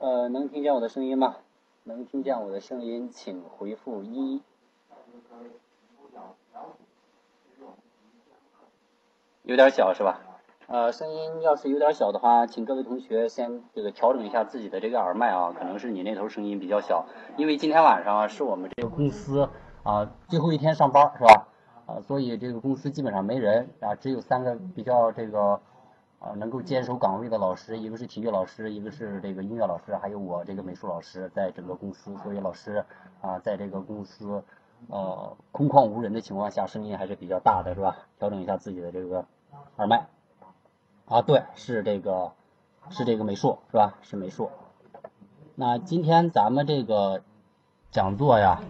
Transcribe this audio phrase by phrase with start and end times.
[0.00, 1.36] 呃，能听见我的声音吗？
[1.84, 4.40] 能听见我的声音，请回复一。
[9.42, 10.22] 有点小是吧？
[10.68, 17.04] 呃，声音要是有点小的话，请各位同学先这个调整一下自己的这个耳麦啊，可能是你那头声音比较小，
[17.36, 19.50] 因为今天晚上是我们这个公司
[19.82, 21.46] 啊最后一天上班是吧？
[21.84, 25.60] 啊，所以这个公司基本上没人啊，只有三个比较这个
[26.20, 32.84] 啊能够坚守岗位的老师，一个是体育老师，一个是这个音乐老师，还有我这个美术老师，在整个公司，所以老师
[33.20, 34.44] 啊在这个公司
[34.88, 37.96] 呃空旷无人的情况下，声音还是比较大的是吧？
[38.18, 39.26] 调整一下自己的这个
[39.76, 40.06] 耳麦。
[41.06, 42.32] 啊，对，是这个，
[42.90, 43.98] 是这个美术，是吧？
[44.02, 44.50] 是美术。
[45.56, 47.22] 那今天咱们这个
[47.90, 48.62] 讲座呀，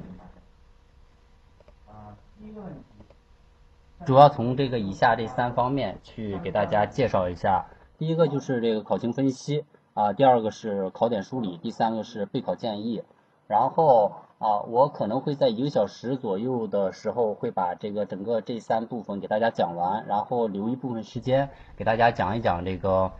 [4.06, 7.66] 主要从这个以下这三方面去给大家介绍一下。
[7.98, 13.02] 第一个就是这个考情分析啊，第二个是考点梳理，第三个是备考建议。
[13.46, 23.12] 然后啊，我可能会在一个小时左右的时候会把这个整个这三部分给大家讲完，然后留一部分时间给大家讲一讲这个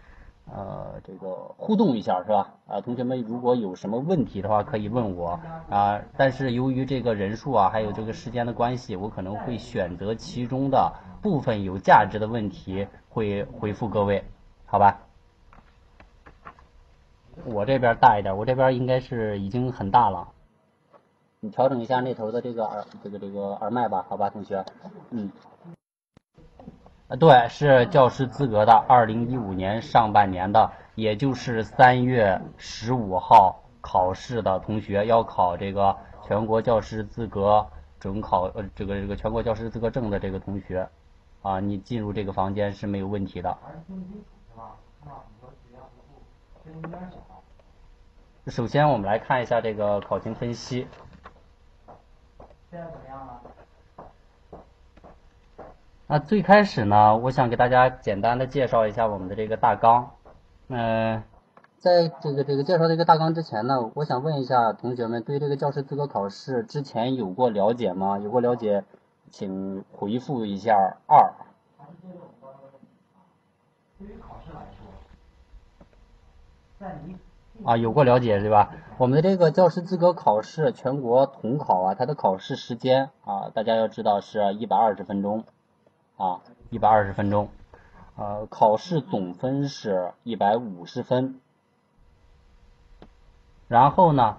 [0.53, 2.55] 呃这个互动一下是吧？
[2.67, 5.39] 啊，同学们如果有什么问题的话可以问我
[5.71, 14.25] 啊，但是由于这个人数啊还有这个时间的关系，我可能会选择其中的部分有价值的问题会回复各位，
[14.67, 15.01] 好吧？
[17.45, 20.29] 我这边大一点，我这边应该是已经很大了。
[21.41, 24.65] 你调整一下那头的这个耳，这个这个耳麦吧，好吧，同学。
[25.11, 25.31] 嗯。
[27.11, 37.67] 啊，对，是教师资格的，二零一五年上半年的，也就是三月十五号考试的同学，要考这个全国教师资格
[37.99, 40.89] 准考，呃，这个这个全国教师资格证的这个同学，
[41.43, 43.59] 啊，你进入这个房间是没有问题的。
[48.47, 50.87] 首先，我们来看一下这个考情分析。
[52.71, 53.43] 现在怎么样了？
[56.11, 60.11] 那最开始呢，我想给大家简单的介绍一下我们的这个大纲。
[60.67, 61.23] 嗯，
[61.79, 68.19] 在这个这个介绍这个大纲之前呢，我想问一下同学们，对这个教师资格考试之前有过了解吗？
[68.19, 68.83] 有过了解，
[69.31, 70.75] 请回复一下
[71.07, 71.33] 二。
[74.01, 74.63] 对于考试来
[76.81, 78.73] 说，啊，有过了解对吧？
[78.99, 85.45] 我们的这个教师资格考试全国统考啊，它的考试时间啊，大家要知道是一百二十分钟，
[86.21, 87.49] 啊，一百二十分钟，
[88.17, 91.41] 呃，考试总分是一百五十分，
[93.69, 94.37] 然后呢？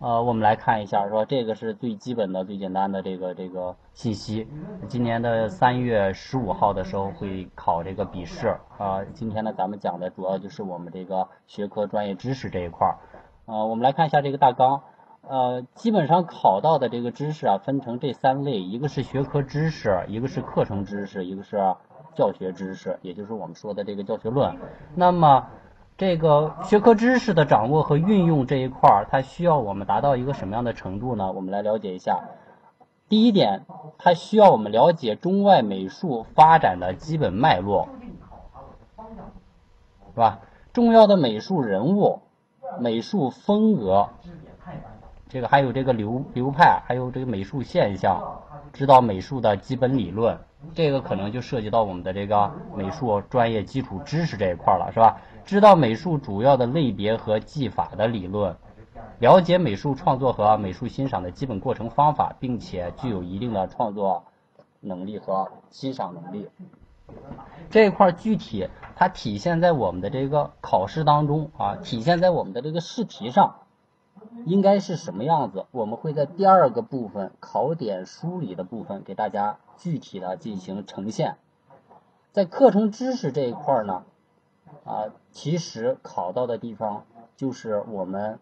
[0.00, 4.46] 呃，我们来看一下，说这个是最基本的、最简单的这个这个信息。
[4.86, 9.02] 今年的三月十五号的时候会考这个笔试啊。
[9.14, 12.98] 今天呢，咱们讲的主要就是我们这个学科专业知识这一块儿。
[13.46, 14.82] 呃，我们来看一下这个大纲。
[15.28, 21.56] 呃，基本上考到的这个知识啊，分成这三类：一个是学科知识，一个是课程知识，一个是
[22.14, 24.56] 教学知识，也就是我们说的这个教学论。
[24.94, 25.46] 那么
[25.96, 31.32] 这个学科知识的掌握和运用这一块儿，它需要我们达到一个什么样的程度呢？
[31.32, 32.24] 我们来了解一下。
[33.08, 33.64] 第一点，
[33.98, 37.88] 它需要我们了解中外美术发展的基本脉络，
[40.12, 40.40] 是吧？
[40.72, 42.20] 重要的美术人物、
[42.80, 44.08] 美术风格，
[45.34, 48.40] 这个还有这个流流派，还有这个美术现象，
[48.72, 50.38] 知道美术的基本理论，
[50.74, 55.16] 这个可能就涉及到我们的这个美术专业基础知识这一块了，是吧？
[55.44, 58.54] 知道美术主要的类别和技法的理论，
[59.18, 64.22] 了解美术创作和美术欣赏的基本过程方法，并且具有一定的创作
[64.78, 66.48] 能力和欣赏能力。
[67.70, 73.56] 这一块具体它体现在我们的这个考试当中啊，体现在我们的这个试题上，
[74.44, 75.66] 应该是什么样子？
[75.70, 81.36] 我们会在第二个部分考点梳理的部分给大家具体的进行呈现。
[82.32, 84.04] 在课程知识这一块呢？
[84.84, 87.04] 啊，其实考到的地方
[87.36, 88.38] 就是我们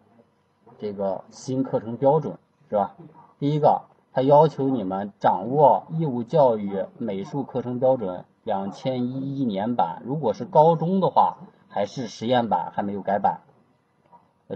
[0.79, 2.39] 这个新课程标准，
[2.69, 2.97] 是吧？
[3.39, 11.37] 第一个，它要求你们掌握义务教育美术课程标准两千一一年版，如果是高中的话，
[11.69, 13.41] 还是实验版，还没有改版。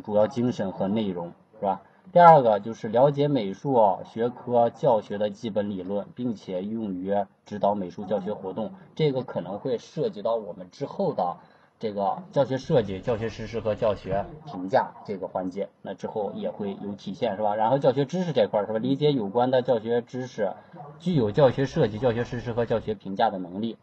[0.01, 1.83] 主要精神和内容，是吧？
[2.13, 7.15] 第二个就是了解美术学科教学的基本理论，并且用于
[7.45, 11.37] 指导美术教学活动，这个可能会涉及到我们之后的。
[11.79, 17.55] 这个教学设计、教学实施和教学评价这个环节，那之后也会有体现，是吧？
[17.55, 18.79] 然后教学知识这块是吧？
[18.79, 20.55] 理解有关的教学知识，
[20.99, 23.77] 具有教学设计、教学实施和教学评价的能力。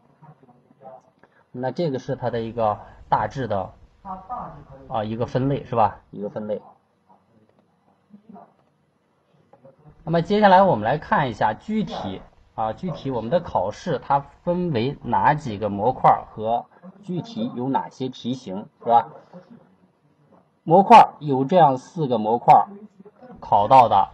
[1.52, 3.74] 那这个是它的一个大致的
[4.88, 6.00] 啊一个分类是吧？
[6.10, 6.60] 一个分类。
[10.04, 12.20] 那么接下来我们来看一下具体
[12.54, 16.66] 啊，具体我们的考试它分为哪几个模块和
[17.02, 19.08] 具体有哪些题型是吧？
[20.62, 22.66] 模块有这样四个模块
[23.40, 24.10] 考到的，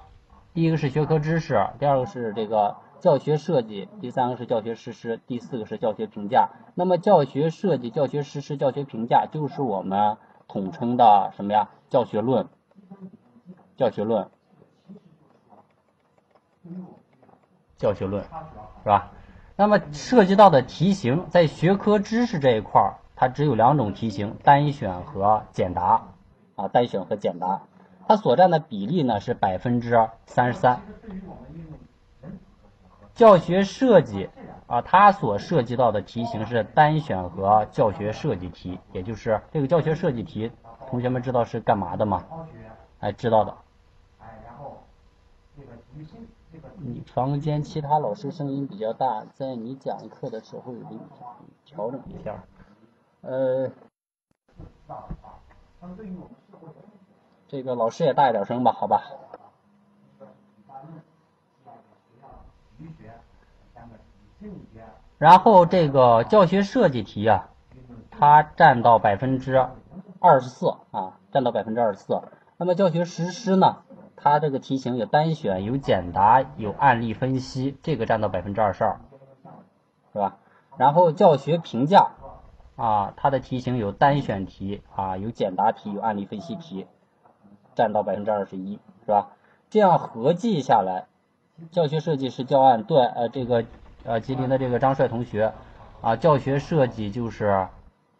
[0.54, 6.50] 第一个是学科知识，第二个是这个教学设计，第三个是教学实施，第四个是教学评价。
[6.74, 11.70] 那么教学设计、教学实施、教学评价就是我们统称的什么呀？
[11.88, 12.46] 教学论，
[13.76, 14.28] 教学论。
[17.78, 19.12] 教学论是吧？
[19.56, 26.08] 那么涉及到的题型，在学科知识这一块儿，它只有两种题型：单选和简答
[26.56, 27.62] 啊，单选和简答。
[28.06, 30.80] 它所占的比例呢是百分之三十三。
[33.14, 34.28] 教学设计
[34.66, 40.50] 啊，它所涉及到的题型是单选和教学设计题，也就是这个教学设计题，
[40.88, 42.24] 同学们知道是干嘛的吗？
[43.00, 43.54] 哎，知道的。
[44.20, 44.78] 哎，然后
[46.78, 51.00] 你房间其他老师声音比较大，在你讲课的时候给你
[51.64, 52.44] 调整一下。
[53.22, 53.70] 呃，
[57.48, 59.02] 这个老师也大一点声吧，好吧。
[65.18, 67.50] 然后这个教学设计题啊，
[68.10, 69.66] 它占到百分之
[70.18, 72.22] 二十四啊，占到百分之二十四。
[72.56, 73.78] 那么教学实施呢？
[74.16, 79.00] 它这个题型有单选、有简答、有案例分析，这个占到百分之二十二，
[80.12, 80.36] 是吧？
[80.76, 82.10] 然后教学评价
[82.76, 86.86] 啊，它的题型有单选题啊，有简答题、有案例分析题，
[87.74, 89.30] 占到百分之二十一，是吧？
[89.70, 91.06] 这样合计下来，
[91.70, 93.64] 教学设计是教案对呃这个
[94.04, 95.52] 呃吉林的这个张帅同学
[96.00, 97.66] 啊，教学设计就是。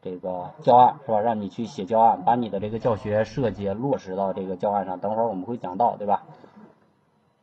[0.03, 1.21] 这个教案是吧？
[1.21, 4.99] 让你去写教案，把你的这个教学设计落实到这个教案上。
[4.99, 6.23] 等会儿我们会讲到，对吧？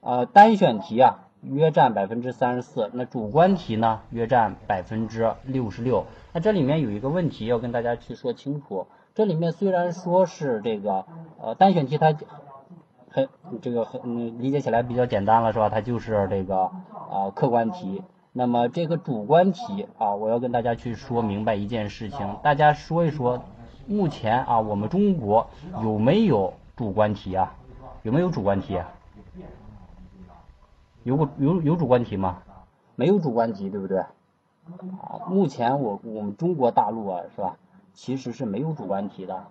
[0.02, 2.90] 呃，单选题啊，约占百分之三十四。
[2.94, 6.06] 那主观题呢，约占百分之六十六。
[6.34, 8.88] 那这里面有一个问题要跟大家去说清楚。
[9.14, 11.06] 这里面虽然说是这个
[11.40, 12.16] 呃单选题，它
[13.12, 13.30] 很
[13.62, 15.70] 这个很理解起来比较简单了，是吧？
[15.70, 16.72] 它就是这个
[17.12, 18.02] 啊客观题。
[18.38, 23.42] 那么这个主观题啊，我要跟大家去说明白一件事情，大家说一说，
[23.88, 25.48] 目前啊，我们中国
[25.82, 27.56] 有没有主观题啊？
[28.04, 28.88] 有没有主观题啊？
[31.02, 32.44] 有有有主观题吗？
[32.96, 34.02] 没有主观题，对不对？
[34.02, 37.58] 啊，目前我我们中国大陆啊，是吧？
[37.96, 39.48] 其实是没有主观题的。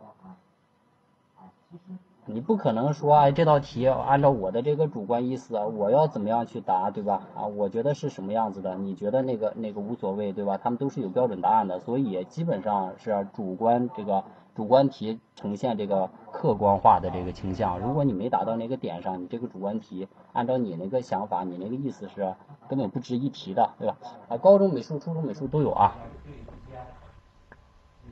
[2.28, 7.23] 你不可能说哎，这道题按照我的这个主观意思，我要怎么样去答，对吧？
[7.37, 10.58] 啊，我觉得是什么样子的，你觉得那个那个无所谓，对吧？
[10.58, 14.25] 他们都是有标准答案的，所以基本上是主观这个
[14.56, 17.78] 主观题呈现这个客观化的这个倾向。
[17.78, 22.34] 如果你没达到那个点上，你这个主观题按照你那个想法，你那个意思是
[22.67, 23.96] 根本不值一提的，对吧？
[24.31, 25.94] 啊，高中美术、初中美术都有啊。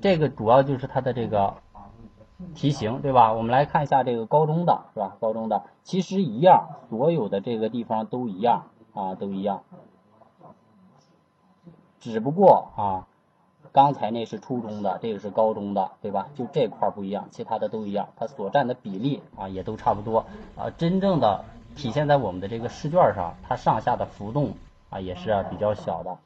[0.01, 1.55] 这个主要就是它的这个。
[2.55, 3.33] 题型对吧？
[3.33, 5.17] 我们来看一下这个高中的是吧？
[5.21, 9.63] 高中的其实一样，所有的这个地方都一样啊，都一样。
[12.01, 13.07] 只不过啊，
[13.73, 16.29] 刚才那是初中的，这个是高中的，对吧？
[16.35, 20.27] 就这块不一样，其他的都一样，它所占的比例啊也都差不多
[20.57, 20.71] 啊。
[20.77, 21.45] 真正的
[21.77, 24.53] 体现在我们的这个试卷上，它上下的浮动
[24.91, 26.19] 啊也是比较小的。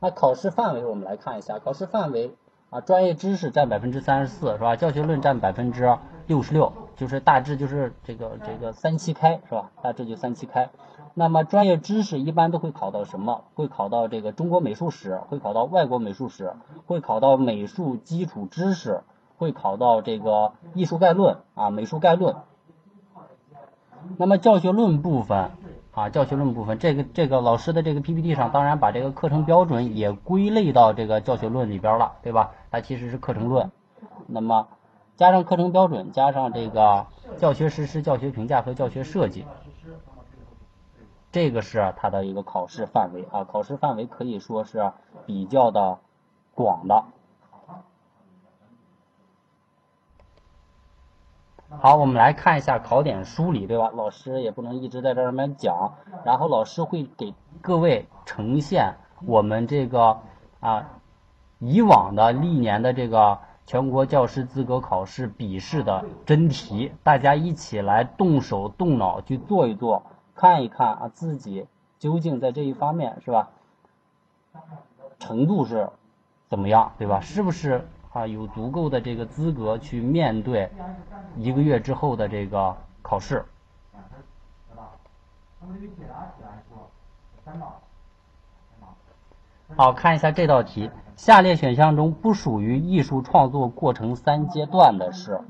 [0.00, 2.36] 那考试范围我们来看一下，考试范围
[2.70, 4.76] 啊，专业知识占百分之三十四，是吧？
[4.76, 9.70] 教学论占百分之六十六，就是大致就是这个这个三七开，是吧？
[9.82, 10.70] 大致就三七开。
[11.14, 13.42] 那么专业知识一般都会考到什么？
[13.54, 16.52] 会考到这个中国美术史，会考到外国美术史，
[16.86, 19.02] 会考到美术基础知识，
[19.36, 22.36] 会考到这个艺术概论啊，美术概论。
[24.16, 25.50] 那么教学论部分。
[25.98, 32.52] 啊，教学论部分，这个这个老师的这个 PPT 上，当然把这个课程标准也归类到这个教学论里边了，对吧？
[32.70, 33.72] 它其实是课程论。
[34.28, 34.68] 那么
[35.16, 37.06] 加上课程标准，加上这个
[37.38, 39.44] 教学实施、教学评价和教学设计，
[41.32, 43.42] 这个是它的一个考试范围啊。
[43.42, 44.92] 考试范围可以说是
[45.26, 45.98] 比较的
[46.54, 47.06] 广的。
[51.70, 53.90] 好，我们来看一下考点梳理，对吧？
[53.94, 55.94] 老师也不能一直在这上面讲，
[56.24, 58.94] 然后老师会给各位呈现
[59.26, 60.18] 我们这个
[60.60, 60.88] 啊
[61.58, 70.02] 以往的历年的这个全国教师资格考试笔试的真题，大家一起来动手动脑去做一做，
[70.34, 71.66] 看一看啊自己
[71.98, 73.50] 究竟在这一方面是吧
[75.18, 75.90] 程度是
[76.48, 77.20] 怎么样，对吧？
[77.20, 80.70] 是不是啊有足够的这个资格去面对
[81.36, 83.44] 一个月之后的这个考试？
[89.76, 95.40] 好，看一下这道题，下列选项中不属于艺术创作过程三阶段的是，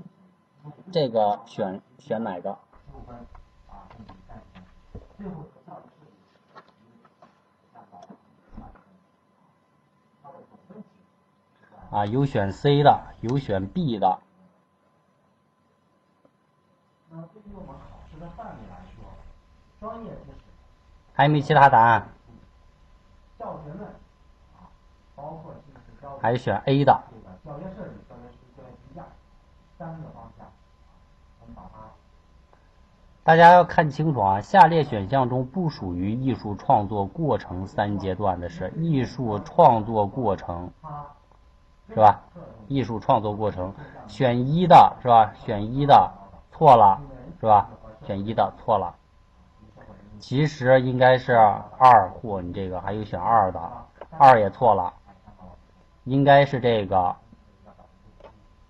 [0.91, 2.59] 这个选选哪个？
[11.99, 14.21] 啊，有选 C 的，有选 B 的。
[17.11, 19.05] 那对于我们考试的范围来说，
[19.81, 20.39] 专业知识
[21.13, 22.07] 还有没有其他答案？
[23.37, 23.89] 教学论
[24.55, 24.71] 啊，
[25.17, 27.03] 包括就是教还选 A 的。
[27.11, 29.05] 这个教学设计、教学教学评价
[29.77, 30.47] 三个方向，
[31.41, 31.81] 我们把它。
[33.25, 34.41] 大家要看清楚啊！
[34.41, 40.71] 下列选项中不属于艺术创作过程三阶段的是艺术创作过程。
[41.89, 42.21] 是吧？
[42.69, 43.73] 艺术创作过程，
[44.07, 45.33] 选一的是吧？
[45.35, 46.13] 选一的
[46.53, 47.01] 错了，
[47.41, 47.69] 是吧？
[48.07, 48.95] 选一的错了。
[50.19, 53.61] 其实应该是二或你这个还有选二的，
[54.19, 54.93] 二也错了。
[56.05, 57.17] 应该是这个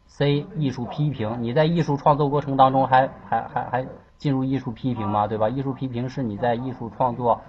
[0.06, 1.42] C 艺术批评。
[1.42, 5.26] 你在艺术创作过程当中还还还还进入艺术批评吗？
[5.26, 5.48] 对吧？
[5.48, 7.40] 艺术批评是你在艺术创作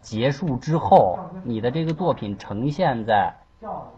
[0.00, 3.34] 结束之后，你的这个作品呈现在。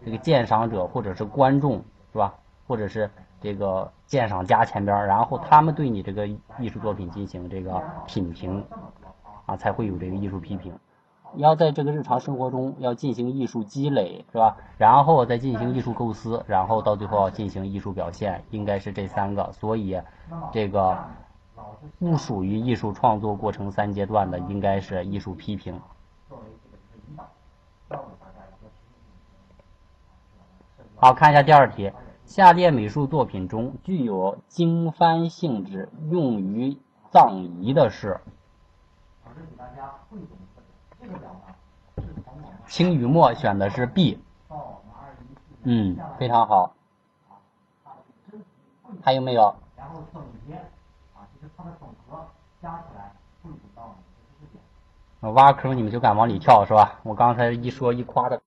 [0.04, 2.34] 这个鉴赏者或者是观众是吧？
[2.66, 8.64] 或者是这个鉴赏家前边，然后他们对你这个艺术作品进行这个品评，
[9.46, 10.72] 啊，才会有这个艺术批评。
[11.32, 14.56] 你要在这个日常生活中要进行艺术积累是吧？
[14.78, 19.52] 然后再进行艺术构思，然后到最后要进行艺术表现，应该是这三个。
[19.52, 20.00] 所以
[20.52, 20.98] 这个
[21.98, 25.80] 不属于艺术创作过程三阶段的，应该是艺术批评。
[31.02, 31.90] 好看一下第二题，
[32.26, 36.76] 下列美术作品中具有经幡性质、用于
[37.11, 38.21] 葬仪的是？
[42.66, 44.23] 青雨墨选的是 B。
[45.62, 46.75] 嗯，非常好。
[49.02, 50.54] 还有没有然后总结
[51.14, 52.26] 啊就是它的总和
[52.61, 53.11] 加起来
[53.42, 55.30] 会比较？
[55.30, 57.00] 挖坑你们就敢往里跳是吧？
[57.04, 58.42] 我刚才一说一夸的，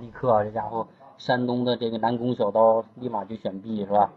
[0.00, 0.88] 立刻这家伙。
[1.18, 4.10] 山东的这个南宫小刀立马就选 B 是吧？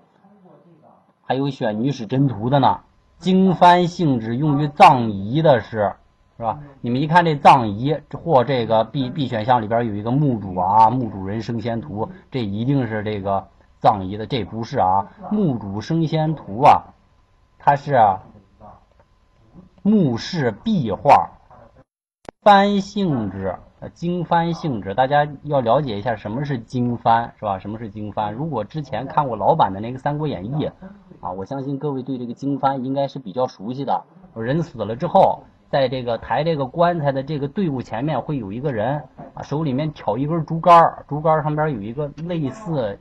[1.24, 2.82] 还有选女史箴图的呢。
[3.20, 5.96] 经幡性质用于葬仪的是
[6.38, 6.60] 是吧？
[6.82, 13.48] 你们一看这葬仪或这个 B B 选项里边有一个墓主啊，墓主人升仙图，这一定是这个
[13.80, 15.08] 葬仪的，这不是啊。
[15.32, 16.94] 墓主升仙图啊，
[17.58, 17.98] 它是
[19.82, 21.32] 墓室壁画，
[22.44, 23.58] 幡性质。
[23.80, 27.60] 呃，经幡性质，大家要了解一下什么是经幡，是吧？
[27.60, 28.32] 什么是经幡？
[28.32, 30.66] 如果之前看过老版的那个《三国演义》，
[31.22, 34.04] 啊，我相信各位对这个经幡应该是比较熟悉的。
[34.36, 39.04] 人死了之后，在这个抬这个棺材的这个队伍前面会有一个人，
[39.36, 42.98] 啊，手里面挑一根竹竿，竹竿上边有一个类似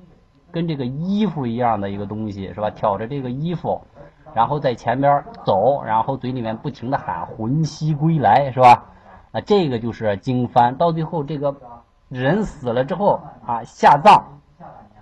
[0.53, 2.69] 跟这个衣服一样的一个东西，是吧？
[2.69, 3.81] 挑着这个衣服，
[4.35, 8.93] 然后在前边走，然后嘴里面不停的喊“魂兮归来”，是吧？
[9.37, 11.55] 啊，这个就是经幡，到最后这个
[12.09, 14.23] 人死了之后啊，下葬，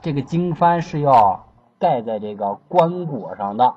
[0.03, 1.47] 这个经幡是要
[1.79, 3.75] 盖在这个棺椁上的。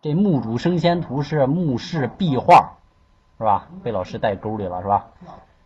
[0.00, 2.76] 这墓主升仙图是墓室壁画，
[3.36, 3.66] 是吧？
[3.82, 5.08] 被老师带沟里了，是吧？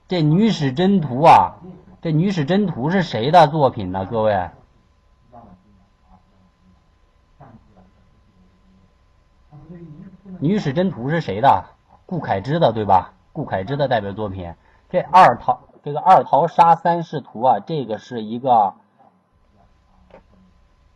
[0.08, 1.56] 这女史箴图啊，
[2.00, 4.06] 这女史箴图是谁的作品呢？
[4.06, 4.48] 各位，
[10.38, 11.66] 女史箴图是谁的？
[12.06, 13.14] 顾恺之的对吧？
[13.32, 14.54] 顾恺之的代表作品，
[14.90, 18.74] 这二桃这个二桃杀三士图啊，这个是一个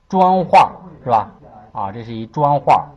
[0.09, 0.73] 砖画
[1.03, 1.31] 是吧？
[1.73, 2.91] 啊，这是一砖画。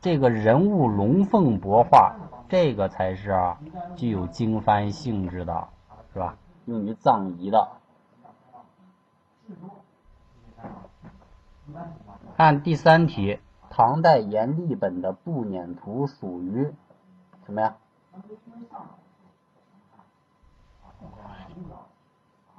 [0.00, 2.14] 这个人物龙凤帛画，
[2.48, 3.56] 这个才是
[3.96, 5.68] 具有经幡性质的，
[6.12, 6.36] 是吧？
[6.66, 7.68] 用于葬仪的。
[12.36, 13.40] 看第三题。
[13.74, 16.74] 唐代阎立本的步辇图属于
[17.46, 17.76] 什么呀？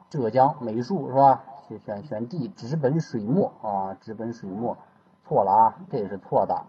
[0.10, 1.44] 浙江美术是吧？
[1.68, 4.76] 选选选 D，纸本水墨啊，纸本水墨，
[5.28, 6.64] 错了啊，这也是错的。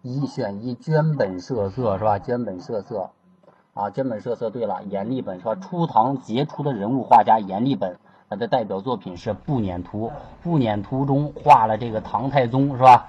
[0.00, 2.18] 一选一，绢本设色是吧？
[2.18, 3.10] 绢本设色
[3.74, 5.54] 啊，绢本设色对了，阎立本是吧？
[5.54, 7.98] 初唐杰出的人物画家阎立本。
[8.34, 10.08] 他的代表作品是《步辇图》，
[10.42, 13.06] 《步辇图》中画了这个唐太宗是吧？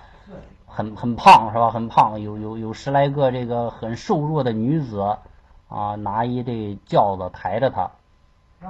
[0.68, 1.72] 很很胖是吧？
[1.72, 5.18] 很胖，有有有十来个这个很瘦弱的女子
[5.68, 7.90] 啊，拿一这轿子抬着他，
[8.62, 8.68] 是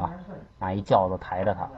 [0.00, 0.14] 吧？
[0.58, 1.68] 拿一轿子抬着他，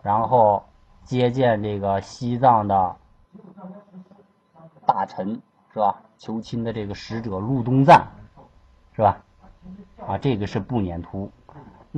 [0.00, 0.64] 然后
[1.04, 2.96] 接见这个西藏的
[4.86, 5.42] 大臣，
[5.74, 6.00] 是吧？
[6.16, 8.06] 求亲的这个使者陆东赞，
[8.94, 9.18] 是吧？
[10.06, 11.30] 啊，这个是步辇图。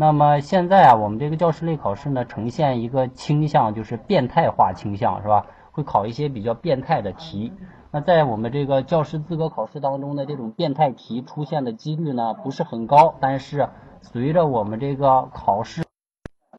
[0.01, 5.47] 那么现在啊，我们这个教师类考试呢，呈现一个倾向，就是变态化倾向，是吧？
[5.73, 7.53] 会考一些比较变态的题。
[7.91, 13.17] 那在我们这个教师资格考试当中的这种变态题出现的几率呢，不是很高。
[13.19, 15.83] 但是随着我们这个考试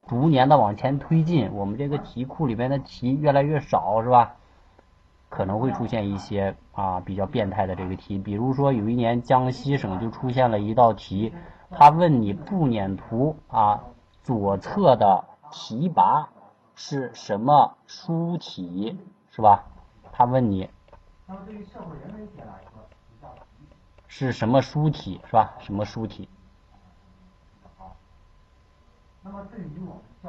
[0.06, 4.36] 逐年的往前推进，我们这个题库里面的题越来越少，是吧？
[5.30, 8.18] 可能会出现一些啊比较变态的这个题。
[8.18, 11.32] 比如说有一年江西省就出现了一道题。
[11.72, 13.84] 他问你步辇图啊
[14.24, 16.26] 左侧的题跋
[16.76, 18.98] 是什么书体
[19.30, 19.64] 是吧？
[20.12, 20.70] 他问你
[24.08, 25.54] 是什么书体是吧？
[25.60, 26.28] 什么书体？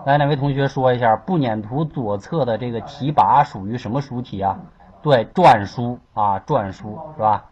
[0.05, 4.59] 来，哪位同学说一下步辇图左侧的这个题跋属于什么书体啊？
[5.03, 7.51] 对，篆书啊，篆书是吧？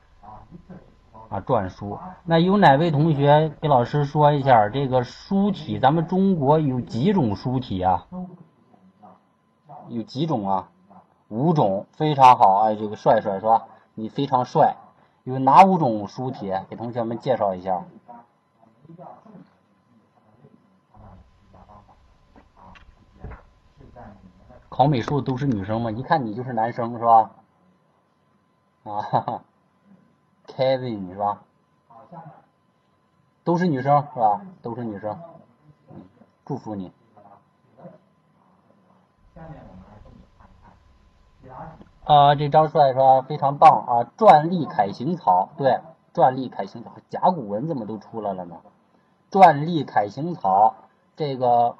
[1.28, 1.98] 啊，篆书。
[2.24, 5.78] 那有哪位同学给老师说一下这个书体？
[5.78, 8.06] 咱们中国有几种书体啊？
[9.88, 10.70] 有几种啊？
[11.28, 12.60] 五种，非常好。
[12.60, 13.66] 哎，这个帅帅是吧？
[13.94, 14.76] 你非常帅。
[15.24, 16.50] 有哪五种书体？
[16.70, 17.84] 给同学们介绍一下。
[24.70, 25.90] 考美术都是女生吗？
[25.90, 27.30] 一看你就是男生是吧？
[28.84, 29.42] 啊哈哈。
[30.58, 31.44] Kevin 是吧？
[33.44, 34.40] 都是女生是吧？
[34.60, 35.16] 都是女生。
[36.44, 36.92] 祝福你。
[42.02, 43.22] 啊，这张帅说？
[43.22, 44.10] 非常棒啊！
[44.18, 45.78] 篆隶楷行草，对，
[46.12, 48.56] 篆隶楷行草，甲骨文怎么都出来了呢？
[49.30, 50.74] 篆隶楷行草，
[51.14, 51.76] 这个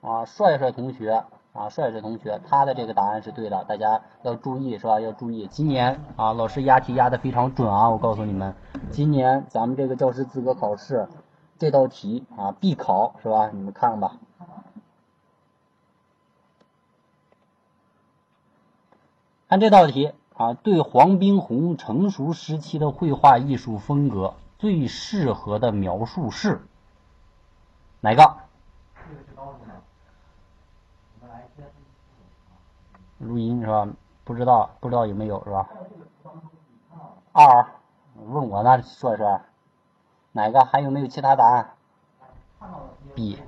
[0.00, 1.24] 啊，帅帅同学。
[1.52, 5.00] 啊，帅帅同学，他的这个答案是对的，大家要注意，是吧？
[5.00, 7.90] 要注意，今年啊，老师押题押的非常准啊！
[7.90, 8.54] 我告诉你们，
[8.90, 11.08] 今年咱们这个教师资格考试
[11.58, 13.50] 这道题啊必考，是吧？
[13.52, 14.12] 你们看吧。
[19.48, 26.62] 看这道题啊，对黄宾虹成熟时期的绘画艺术风格最适合的描述是
[28.00, 28.36] 哪个？
[33.20, 33.86] 录音是吧？
[34.24, 35.68] 不知道，不知道有没有是吧？
[37.32, 37.66] 二，
[38.26, 39.40] 问我呢，说说，
[40.32, 40.64] 哪个？
[40.64, 41.70] 还有没有其他答案
[43.14, 43.42] ？B，D，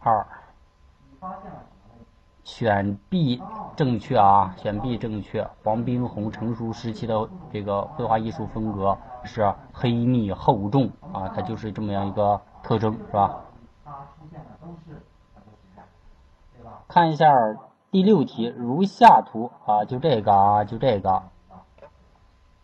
[0.00, 0.26] 二，
[2.42, 3.42] 选 B
[3.76, 5.48] 正确啊，选 B 正确。
[5.62, 13.40] 黄宾虹成熟时期的这个绘画艺术风格是黑密厚重啊，它就是这么样一个特征，是吧？
[16.94, 17.26] 看一下
[17.90, 21.24] 第六题，如下图啊，就这个啊，就这个，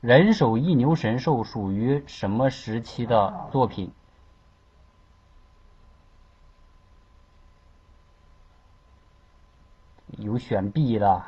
[0.00, 3.90] 人手一牛神兽属于什么时期的作品？
[10.18, 11.24] 有选 B 的，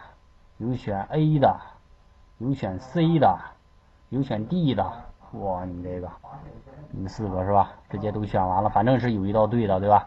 [0.58, 1.60] 有选 A 的，
[2.38, 3.36] 有选 C 的，
[4.10, 4.92] 有选 D 的。
[5.32, 6.08] 哇，你这个，
[6.92, 7.72] 你们四个是吧？
[7.90, 10.06] 直接都选完了，反正是有一道对的，对吧？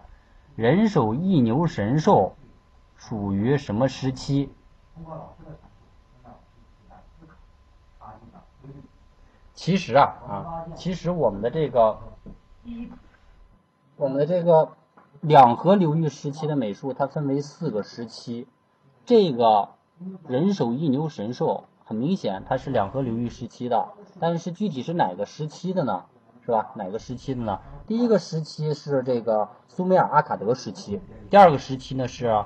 [0.56, 2.38] 人手一牛神兽。
[2.98, 4.50] 属于什么时期？
[9.54, 11.98] 其实啊啊，其实我们的这个，
[13.96, 14.74] 我们的这个
[15.22, 18.48] 两河流域时期的美术，它分为四个时期。
[19.06, 19.70] 这个
[20.28, 26.06] 人手一牛神兽，很明显它是两河流域时期的，但是具体是哪个时期的呢？
[26.44, 26.72] 是吧？
[26.76, 27.62] 哪个时期的呢？
[27.88, 32.46] 第一个时期是这个苏美尔阿卡德时期，第二个时期呢是。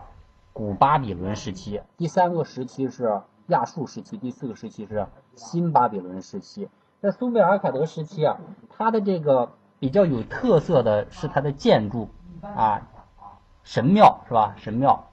[0.53, 6.69] 古巴比伦时期，第三个时期是亚述时期，第四个时期是新巴比伦时期。
[7.01, 8.37] 在苏美尔阿卡德时期啊，
[8.69, 12.09] 它的这个比较有特色的是它的建筑
[12.41, 12.81] 啊，
[13.63, 14.53] 神庙是吧？
[14.57, 15.05] 神庙。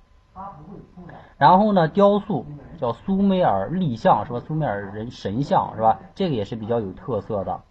[1.39, 2.45] 然后呢，雕塑
[2.79, 4.41] 叫苏美尔立像是吧？
[4.41, 6.01] 苏美尔人神像是吧？
[6.15, 7.63] 这个也是比较有特色的。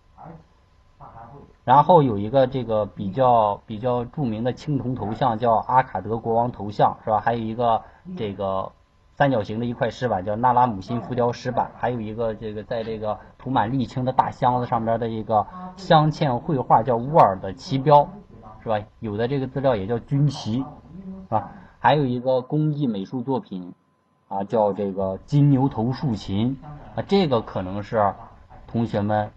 [1.66, 7.20] 然后有一个这个比较比较著名的青铜头像，叫阿卡德国王头像，是吧？
[7.20, 7.82] 还有一个
[8.16, 8.72] 这个
[9.16, 11.72] 三角形的一块石板，叫纳拉姆辛浮雕石板。
[11.76, 18.08] 还有一个这个在这个涂满沥青的大箱子上边的一个镶嵌绘画，叫乌尔的旗标，
[18.62, 18.80] 是吧？
[19.00, 20.64] 有的这个资料也叫军旗，
[21.30, 23.74] 啊，还有一个工艺美术作品，
[24.28, 26.60] 啊，叫这个金牛头竖琴
[26.96, 28.14] 啊，这个可能是
[28.68, 29.32] 同学们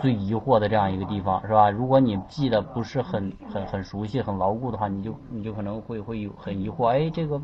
[0.00, 1.70] 最疑惑的这样一个地方，是吧？
[1.70, 7.40] 如果你记得不是很很很熟悉、很牢固的话，你就你就可能会会有很疑惑，哎，这个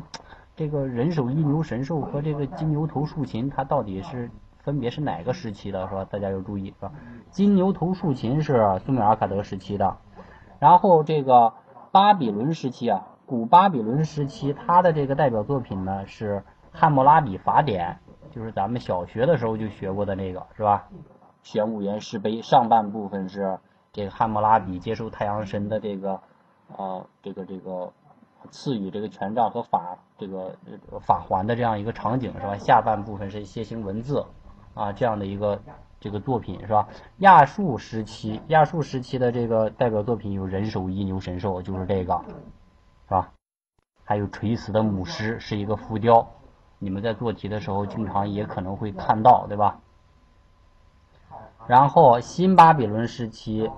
[0.55, 4.29] 这个人手一牛神兽和这个金牛头竖琴，它到底是
[4.59, 6.05] 分别是哪个时期的，是吧？
[6.05, 6.91] 大家要注意，是吧？
[7.31, 9.97] 金牛头竖琴是苏美尔卡德时期的，
[10.59, 11.53] 然后这个
[11.91, 16.43] 巴比伦时期啊，古巴比伦时期，它的这个代表作品呢是。
[16.75, 17.99] 汉谟拉比法典
[18.31, 20.87] 就是咱们小学的时候就学过的那个，是吧？
[21.43, 23.59] 玄武岩石碑上半部分是
[23.91, 26.19] 这个汉谟拉比接受太阳神的这个，
[26.75, 27.93] 呃，这个这个
[28.49, 30.57] 赐予这个权杖和法这个
[31.01, 32.57] 法环的这样一个场景，是吧？
[32.57, 34.25] 下半部分是楔形文字
[34.73, 35.61] 啊这样的一个
[35.99, 36.87] 这个作品，是吧？
[37.17, 42.23] 亚述时期，亚述时期的这个代表作品有人手一牛神兽，就是这个，
[43.07, 43.31] 是吧？
[44.05, 46.27] 还有垂死的母狮，是一个浮雕。
[46.79, 49.79] 你们在做题的时候，经常也可能会看到，对吧？
[51.67, 53.71] 然后新巴比伦时期，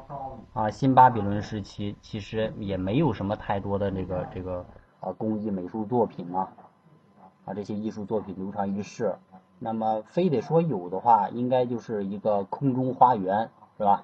[0.53, 4.65] 啊，新巴比伦时期其实也没有什么太多的这个这个
[4.99, 6.51] 啊工艺美术作品啊，
[7.45, 9.15] 啊这些艺术作品流传于世。
[9.59, 14.03] 那么非得说有的话，应该就是一个空中花园，是吧？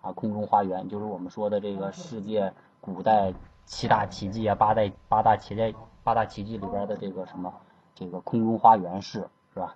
[0.00, 3.34] 啊，空中花园就是我们说的这个世界古代
[3.64, 7.52] 七大奇迹啊，八代八大奇迹八大奇迹里边的这个什么？
[7.94, 9.74] 这个空中花园式是吧？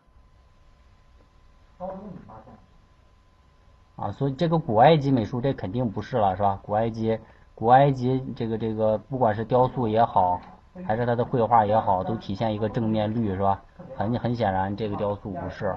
[4.01, 6.59] 啊，所以这个古埃及美术这肯定不是了，是吧？
[6.63, 7.19] 古埃及，
[7.55, 10.41] 古埃及这个这个，不管是雕塑也好，
[10.87, 13.63] 还是它的绘画也好，都体现一个正面率，是吧？
[13.97, 15.75] 很很显然，这个雕塑不是。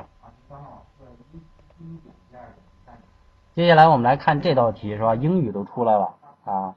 [3.54, 5.16] 接下来我们来看这道题，是吧？
[5.16, 6.76] 英语都出来了啊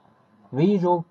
[0.52, 1.04] ，visual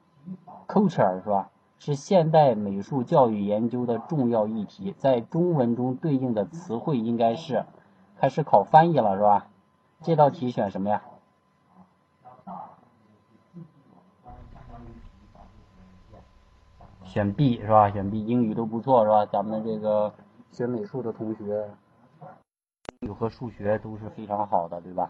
[0.67, 1.49] culture 是吧？
[1.79, 7.65] 是现代美术教育研究的重要议题，在中文中对应的词汇应该是，
[8.19, 9.47] 开始考翻译了是吧？
[10.05, 11.01] 这道题选什么呀？
[17.03, 17.89] 选 B 是吧？
[17.89, 19.25] 选 B，英语都不错是吧？
[19.25, 20.13] 咱们这个
[20.51, 21.71] 学美术的同学，
[22.99, 25.09] 英语和数学都是非常好的，对吧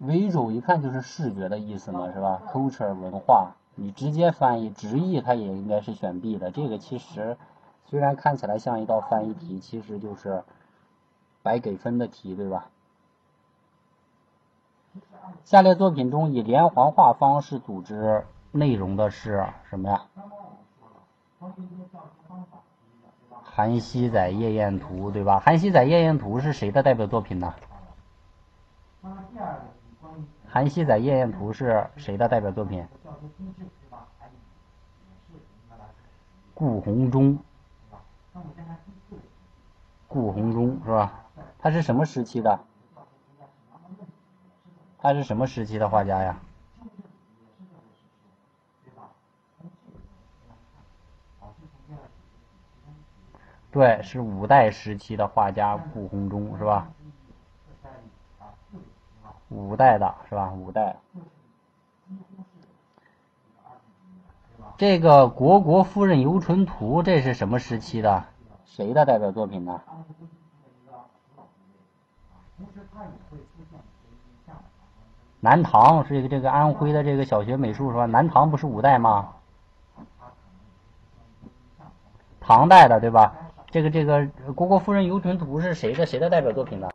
[0.00, 3.56] ？visual 一看就是视觉的意思嘛，是吧？culture 文化。
[3.74, 6.52] 你直接翻译直译，它也应该是选 B 的。
[6.52, 7.36] 这个其实
[7.86, 10.44] 虽然看起来像一道翻译题，其实就是
[11.48, 12.68] 白给分的题，对吧？
[15.46, 20.02] 下列作品中以连环画方式组织内容的是什么呀？
[23.42, 25.36] 《韩熙载夜宴图》，对吧？
[25.40, 27.54] 《韩熙载夜宴图》是谁的代表作品呢？
[30.46, 32.86] 《韩熙载夜宴图》是谁的代表作品？
[36.52, 37.38] 顾闳中，
[40.08, 41.24] 顾闳中是吧？
[41.58, 42.60] 他是什么时期的？
[44.98, 46.40] 他是什么时期的画家呀？
[53.70, 56.90] 对，是五代时期的画家顾闳中是吧？
[59.50, 60.52] 五代的是吧？
[60.52, 60.96] 五代。
[64.76, 68.24] 这个《虢国夫人游春图》这是什么时期的？
[68.64, 69.80] 谁的代表作品呢？
[75.40, 78.06] 南唐是一个这个安徽的这个小学美术是吧？
[78.06, 79.32] 南唐不是五代吗？
[82.40, 83.32] 唐代的对吧？
[83.70, 84.20] 这个这个
[84.54, 86.88] 《虢国夫人游春图》是谁的谁的代表作品呢？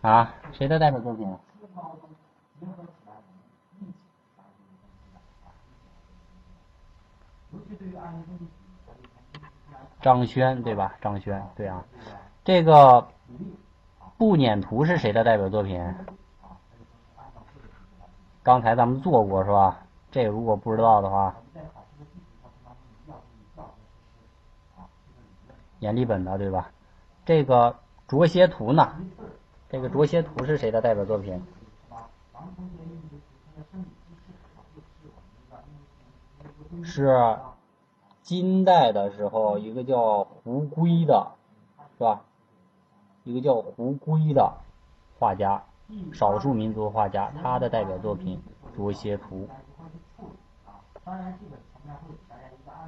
[0.00, 1.38] 啊，谁的代表作品？
[10.00, 10.94] 张轩对吧？
[11.00, 11.84] 张轩对啊，
[12.44, 13.02] 这个
[14.16, 15.94] 《步辇图》是谁的代表作品？
[18.42, 19.80] 刚才咱们做过是吧？
[20.10, 21.34] 这个如果不知道的话，
[25.80, 26.70] 阎立本的对吧？
[27.24, 27.72] 这个
[28.06, 28.94] 《卓歇图》呢？
[29.68, 31.42] 这个《卓歇图》是谁的代表作品？
[36.84, 37.36] 是
[38.26, 41.30] 金代的时候，一个叫胡圭的，
[41.96, 42.24] 是吧？
[43.22, 44.52] 一个叫胡圭的
[45.18, 45.62] 画家，
[46.12, 48.42] 少数民族画家，他的代表作品
[48.76, 49.48] 《卓歇图》。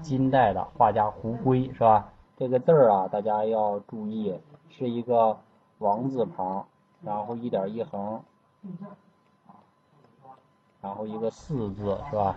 [0.02, 2.12] 金代的画家胡圭是吧？
[2.36, 5.38] 这个字儿啊，大家要注意，是一个。
[5.78, 6.66] 王字旁，
[7.02, 8.20] 然后一点一横，
[10.80, 12.36] 然后一个四字是吧？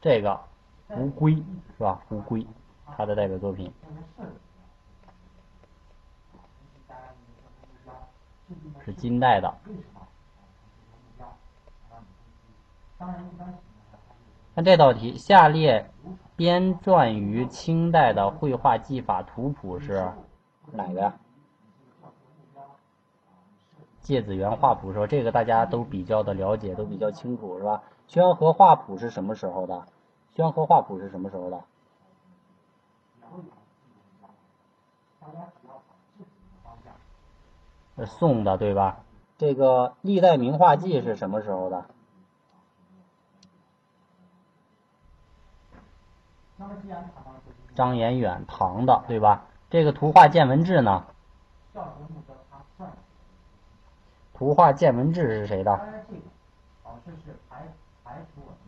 [0.00, 0.40] 这个
[0.90, 1.34] 乌龟
[1.76, 2.00] 是吧？
[2.10, 2.46] 乌龟，
[2.96, 3.72] 他的代表作品
[8.84, 9.52] 是金代的。
[14.54, 15.90] 看这道题，下列
[16.36, 20.08] 编撰于清代的绘画技法图谱是
[20.72, 21.12] 哪个呀？
[24.06, 27.82] 芥子园画谱说这个大家都比较的了解，都比较清楚是吧？
[28.06, 29.84] 宣和画谱是什么时候的？
[30.36, 31.64] 宣和画谱是什么时候的？
[37.96, 39.00] 是宋的对吧？
[39.38, 41.84] 这个历代名画记是什么时候的？
[47.74, 49.46] 张延远，唐的，对吧？
[49.68, 51.06] 这个图画见闻志呢？
[54.36, 55.80] 图画见闻志是谁的？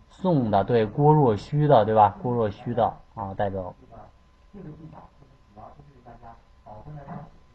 [0.08, 2.16] 宋的，对，郭若虚的，对吧？
[2.22, 3.74] 郭若虚的啊，代表。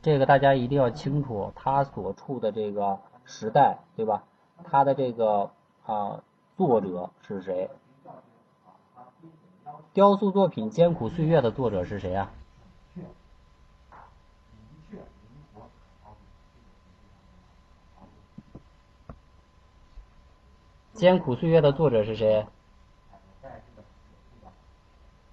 [0.03, 4.23] 这个大家一定要清楚，他所处的这个时代，对吧？
[4.63, 5.49] 他的这个
[5.85, 6.21] 啊，
[6.55, 7.69] 作者是谁？
[9.93, 12.31] 雕塑作品《艰苦岁月》的作者是谁啊？
[20.93, 22.45] 艰苦岁月的作者是谁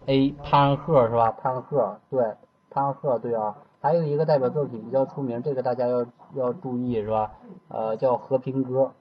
[0.07, 0.31] ？A.
[0.43, 1.31] 潘鹤是吧？
[1.33, 2.35] 潘鹤对，
[2.71, 3.57] 潘鹤对啊。
[3.83, 7.33] 还有一个代表作品比较出名，这个大家要要注意是吧？
[7.69, 8.93] 呃，叫《和平歌》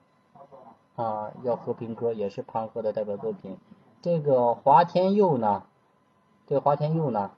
[1.02, 3.58] 啊，叫《和平歌》，也是潘鹤的代表作品。
[4.02, 5.62] 这个华天佑呢？
[6.46, 7.30] 这华天佑呢？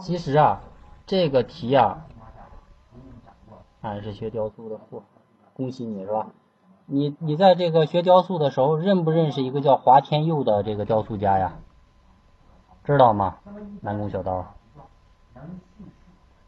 [0.00, 0.60] 其实啊，
[1.06, 2.06] 这个题啊，
[3.82, 5.02] 俺是学雕塑的，嚯，
[5.54, 6.26] 恭喜你是吧？
[6.94, 11.54] 你你在这个学雕塑的时候，认不认识一个叫华天佑的这个雕塑家呀？
[12.84, 13.38] 知道吗？
[13.80, 14.44] 南宫小刀。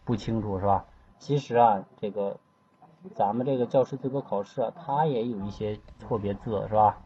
[0.05, 0.85] 不清楚是吧？
[1.19, 2.37] 其实啊，这个
[3.15, 6.99] 咱们这个教师资格考试，它也有一些错别字是吧？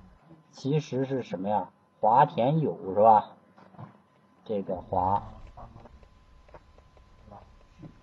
[0.50, 1.68] 其实是什么呀？
[2.00, 3.30] 华田友是吧？
[4.44, 5.22] 这个华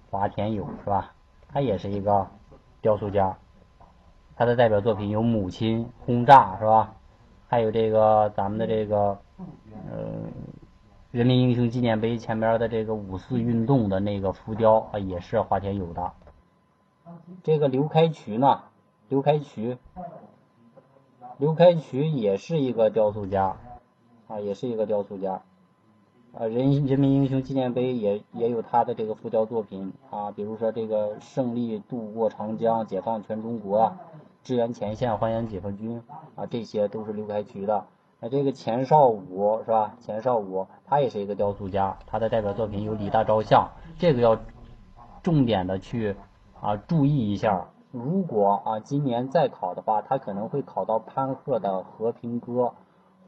[0.10, 1.12] 华田友是吧？
[1.50, 2.26] 他也是一个
[2.82, 3.38] 雕塑家，
[4.36, 6.96] 他的代表作品有《母亲轰炸》是吧？
[7.48, 9.20] 还有这个咱们的这个
[9.90, 10.30] 呃。
[11.12, 16.12] 人民英雄纪念碑前面的这个五四运动的那个浮雕啊，也是华天友的。
[17.42, 18.64] 这个刘开渠呢，
[19.08, 19.78] 刘开渠，
[21.38, 23.56] 刘开渠也是一个雕塑家
[24.28, 25.42] 啊，也是一个雕塑家。
[26.38, 33.94] 啊，人人民英雄纪念碑也也有他的这个浮雕作品啊，比如说这个胜利渡过长江，解放全中国，
[34.46, 36.04] 支援前线，欢迎解放军
[36.36, 37.88] 啊，这些都是刘开渠的。
[38.20, 39.96] 那这个钱绍武是吧？
[40.02, 44.38] 钱绍武他也是一个雕塑家，他的代表作品有《李大钊像》，这个要
[45.24, 46.16] 重点的去
[46.62, 47.70] 啊注意一下。
[47.92, 52.52] 如果啊今年再考的话，他可能会考到潘鹤的《和平歌》，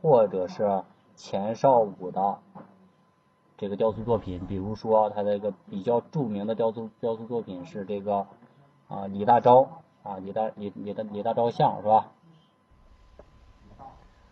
[0.04, 0.84] 或者是
[1.16, 2.38] 钱绍武的
[3.58, 4.46] 这个雕塑作品。
[4.46, 8.28] 比如说他的一个比较著名的雕塑雕塑作品是这个
[8.88, 9.68] 啊李大钊
[10.08, 12.12] 啊李大李李的李大照相是吧？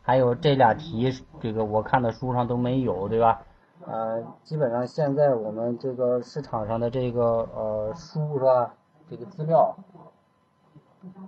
[0.01, 1.11] 还有这俩题，
[1.41, 3.41] 这个我看的书上都没有，对吧？
[3.85, 8.75] 呃，基本上现在我们这个市场上的这个呃书是吧？
[9.09, 9.75] 这个资料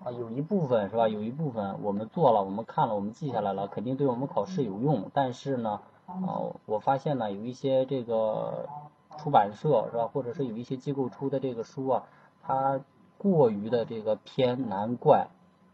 [0.04, 1.08] 啊，有一部分是吧？
[1.08, 5.10] 有一部分我们做了，我们看了，我们记下来了，肯定对我们考试有用。
[5.14, 8.70] 但是呢，啊，我发现呢，有一些这个
[9.18, 12.04] 出版社是吧，或者是有一些机构出的这个书啊，
[12.44, 12.80] 它
[13.18, 15.28] 过于的这个偏难怪。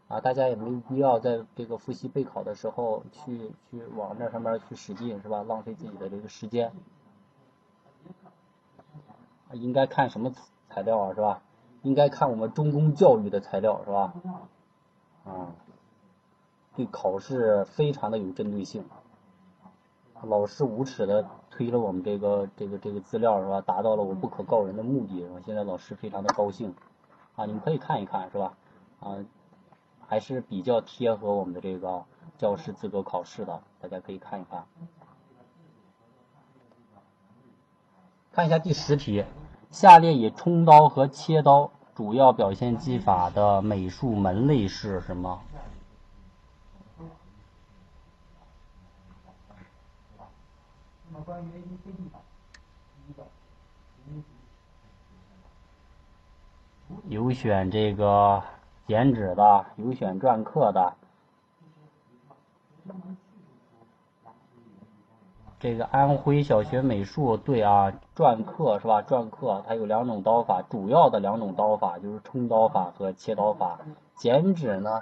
[0.09, 5.43] 啊，大家也没有必要在这个复习备考的时候去去往那上面去使劲，是吧？
[5.43, 6.71] 浪费自己的这个时间。
[9.53, 10.31] 应该看什么
[10.69, 11.41] 材料啊，是吧？
[11.81, 14.13] 应该看我们中公教育的材料，是吧？
[15.25, 15.55] 啊，
[16.75, 18.85] 对考试非常的有针对性。
[20.21, 23.61] 老师无耻的推了我们这个这个这个资料，是吧？
[23.61, 25.41] 达到了我不可告人的目的，是吧？
[25.45, 26.75] 现在老师非常的高兴。
[27.35, 28.57] 啊，你们可以看一看，是吧？
[28.99, 29.17] 啊。
[30.05, 32.03] 还是比较贴合我们的这个
[32.37, 34.67] 教师资格考试的，大家可以看一看。
[38.31, 39.25] 看一下第十题，
[39.71, 45.41] 下列以冲刀和切刀主要表现技法的美术门类是什么？
[57.07, 58.41] 有选这个
[58.87, 60.93] 剪纸的，有选篆刻的。
[65.59, 69.01] 这个安徽小学美术对啊，篆刻是吧？
[69.01, 73.79] 篆刻它有两种刀法，主要的两种刀法就是冲刀法和切刀法。
[74.15, 75.01] 剪纸呢，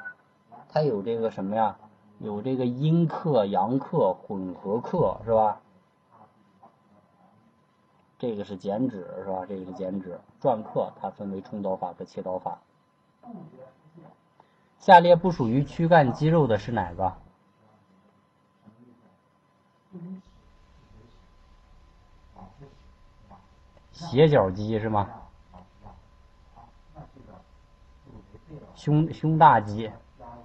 [0.69, 1.77] 它有这个什么呀？
[2.19, 5.59] 有这个阴刻、阳刻、混合刻是吧？
[8.21, 9.47] 这个是剪纸是吧？
[9.47, 10.19] 这个是剪纸。
[10.39, 12.59] 篆刻它分为冲刀法和切刀法。
[14.77, 17.15] 下列不属于躯干肌肉的是哪个？
[23.91, 25.09] 斜角肌是吗？
[28.75, 29.89] 胸胸大肌，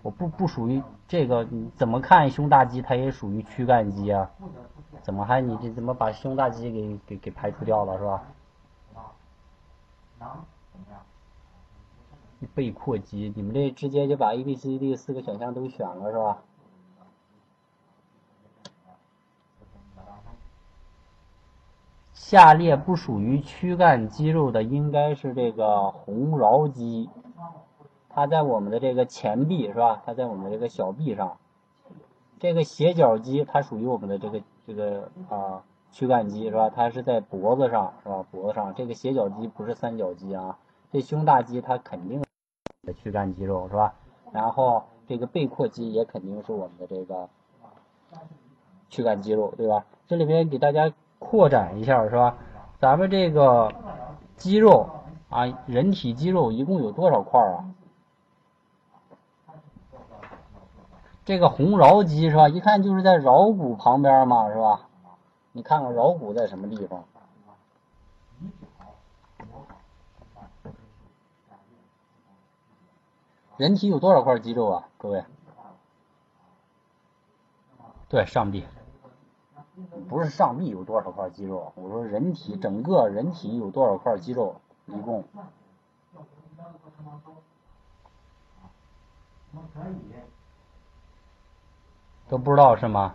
[0.01, 4.31] 我不不属于这个，怎么看胸大肌它也属于躯干肌啊？
[5.07, 8.25] 怎么还你这怎么把胸大肌给给给排除掉了是吧？
[12.57, 16.38] 背阔肌，你们这直接就把 A、B、C、D 四个选项都选了是吧？
[22.12, 27.09] 下列不属于躯干肌肉的，应该是这个红桡肌，
[28.09, 30.03] 它在我们的这个前臂是吧？
[30.05, 31.38] 它在我们这个小臂上。
[32.40, 36.68] 这个斜角肌它属于我们的这个这个啊躯干肌是吧？
[36.68, 38.24] 它是在脖子上是吧？
[38.31, 40.59] 脖子上这个斜角肌不是三角肌啊。
[40.92, 42.22] 这胸大肌它肯定
[42.83, 43.94] 的躯干肌肉是吧？
[44.33, 47.29] 然后这个背阔肌也肯定是我们的这个
[48.88, 49.85] 躯干肌肉对吧？
[50.07, 50.92] 这里边给大家。
[51.18, 52.37] 扩展一下是吧？
[52.79, 53.72] 咱们这个
[54.37, 54.87] 肌肉
[55.31, 57.64] 啊，人体肌肉一共有多少块啊？
[61.27, 62.49] 这个红桡肌是吧？
[62.49, 64.89] 一看就是在桡骨旁边嘛，是吧？
[65.51, 67.05] 你看看桡骨在什么地方？
[73.57, 74.89] 人体有多少块肌肉啊？
[74.99, 75.25] 各位？
[78.09, 78.65] 对，上臂。
[80.09, 85.25] 不是上臂有多少块肌肉，我说人体整个人体有多少块肌肉，一共
[92.29, 93.15] 都不知道是吗？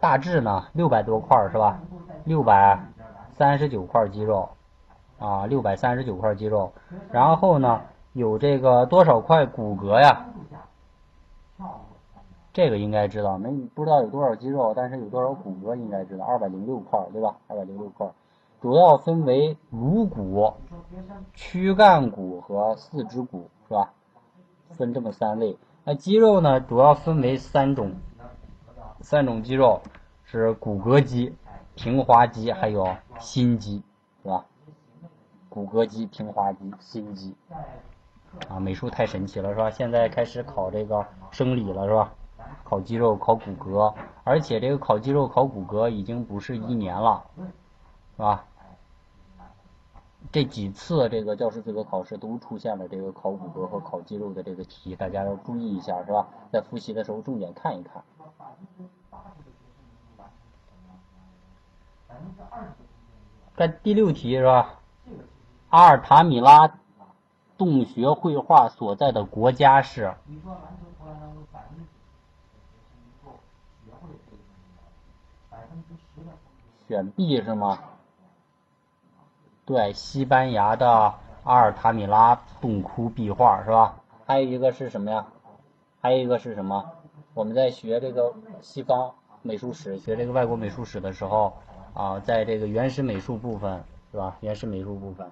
[0.00, 1.80] 大致呢，六百多块是吧？
[2.24, 2.78] 六百
[3.32, 4.48] 三十九块肌肉
[5.18, 6.72] 啊，六百三十九块肌肉，
[7.10, 7.80] 然后呢，
[8.12, 10.26] 有这个多少块骨骼呀？
[12.52, 17.36] 这个应该知道，没不知道有多少肌肉，但是有多少骨骼应该知道，二百零六块，对吧？
[17.48, 18.08] 二百零六块，
[18.60, 20.52] 主要分为颅骨、
[21.34, 23.92] 躯干骨和四肢骨，是吧？
[24.70, 25.56] 分这么三类。
[25.90, 27.94] 那肌肉呢，主要分为三种，
[29.00, 29.80] 三种肌肉
[30.22, 31.34] 是骨骼肌、
[31.76, 33.82] 平滑肌，还有心肌，
[34.22, 34.44] 是吧？
[35.48, 37.34] 骨骼肌、平滑肌、心肌。
[38.50, 39.70] 啊，美术太神奇了，是吧？
[39.70, 42.12] 现在开始考这个生理了，是吧？
[42.64, 47.24] 考肌肉，考骨骼，而且这个考肌肉、考骨骼已经不是一年了，
[48.14, 48.44] 是吧？
[50.30, 56.28] 这几次这个教师资格考试都出现了这个考骨骼和考肌肉的这个题，大家要注意一下，是吧？
[56.52, 58.02] 在复习的时候重点看一看。
[63.56, 64.80] 看第六题是吧？
[65.70, 66.78] 阿尔塔米拉
[67.56, 70.14] 洞穴绘画所在的国家是？
[76.86, 77.78] 选 B 是吗？
[79.68, 80.88] 对，西班牙的
[81.44, 83.96] 阿尔塔米拉洞窟壁画是吧？
[84.24, 85.26] 还有一个是什么呀？
[86.00, 86.90] 还有一个是什么？
[87.34, 91.52] 我们在学这个西方美术史、学这个外国美术史的时候
[91.92, 94.38] 啊，在这个原始美术部分是吧？
[94.40, 95.30] 原始美术部分，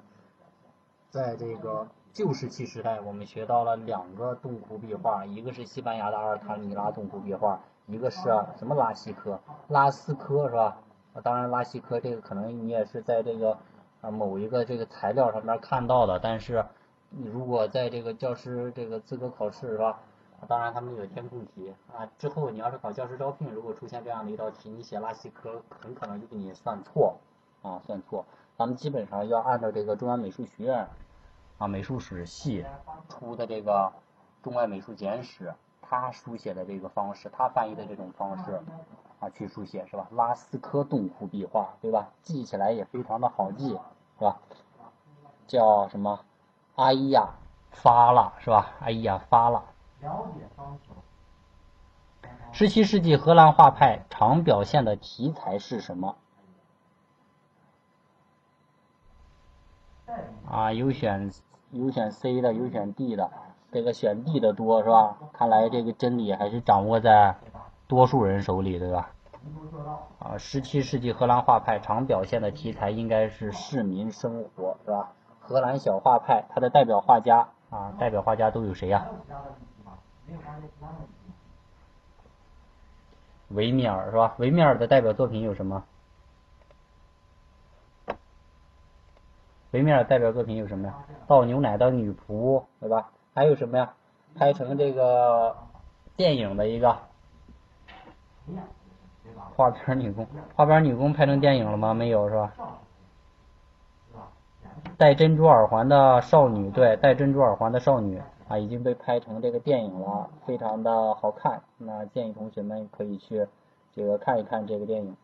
[1.09, 8.21] 在这个旧石器时代，我们学到了两个洞窟壁画，一个是西班牙的阿尔塔米拉洞窟壁画，一个是
[8.59, 10.77] 什么拉希科、拉斯科是吧？
[11.23, 13.57] 当然，拉希科这个可能你也是在这个
[14.11, 16.65] 某一个这个材料上面看到的，但是
[17.11, 20.01] 你如果在这个教师这个资格考试是吧？
[20.47, 27.17] 当然他们有填空题啊，之后你要是考教师招聘，如果出现这样的一道题，你写拉西科很可能就给你算错
[27.63, 28.25] 啊，算错。
[28.57, 30.87] 咱们基本上要按照这个中央美术学院
[31.59, 32.65] 啊美术史系
[33.09, 33.93] 出的这个
[34.45, 35.49] 《中外美术简史》，
[35.81, 38.61] 他书写的这个方式，他翻译的这种方式。
[39.19, 40.07] 啊，去书写是吧？
[40.11, 42.11] 拉斯科洞窟壁画，对吧？
[42.21, 43.81] 记起来也非常的好记，
[44.19, 44.39] 是吧？
[45.47, 46.21] 叫什么？
[46.75, 47.29] 阿伊亚
[47.71, 48.73] 发了，是吧？
[48.81, 49.65] 阿伊亚发了。
[52.53, 56.17] 十七世纪荷兰画派常表现的题材是什么？
[60.49, 61.31] 啊，有选
[61.71, 63.31] 有选 C 的，有选 D 的，
[63.73, 65.19] 这个选 D 的多是吧？
[65.33, 67.37] 看来这个真理还是掌握在
[67.87, 69.11] 多数人手里，对吧？
[70.19, 75.13] 啊，十七世纪荷兰画派常表现的题材应该是市民生活，是吧？
[75.41, 79.07] 荷兰小画派它的代表画家啊，代表画家都有谁呀？
[83.49, 84.35] 维米尔是吧？
[84.39, 85.85] 维米尔的代表作品有什么？
[89.71, 90.99] 维米尔代表作品有什么呀？
[91.29, 93.11] 倒牛奶的女仆，对吧？
[93.35, 93.95] 还有什么呀？
[94.35, 95.57] 拍成这个
[96.17, 96.99] 电影的一个
[99.57, 101.95] 花边女工，花边女工拍成电影了吗？
[101.95, 102.53] 没有是吧？
[104.99, 111.63] 戴珍珠耳环的少女，对，戴珍珠耳环的少女啊，已经被拍成这个电影了，非常的好看。
[111.79, 113.47] 那建议同学们可以去
[113.95, 115.17] 这个看一看这个电影。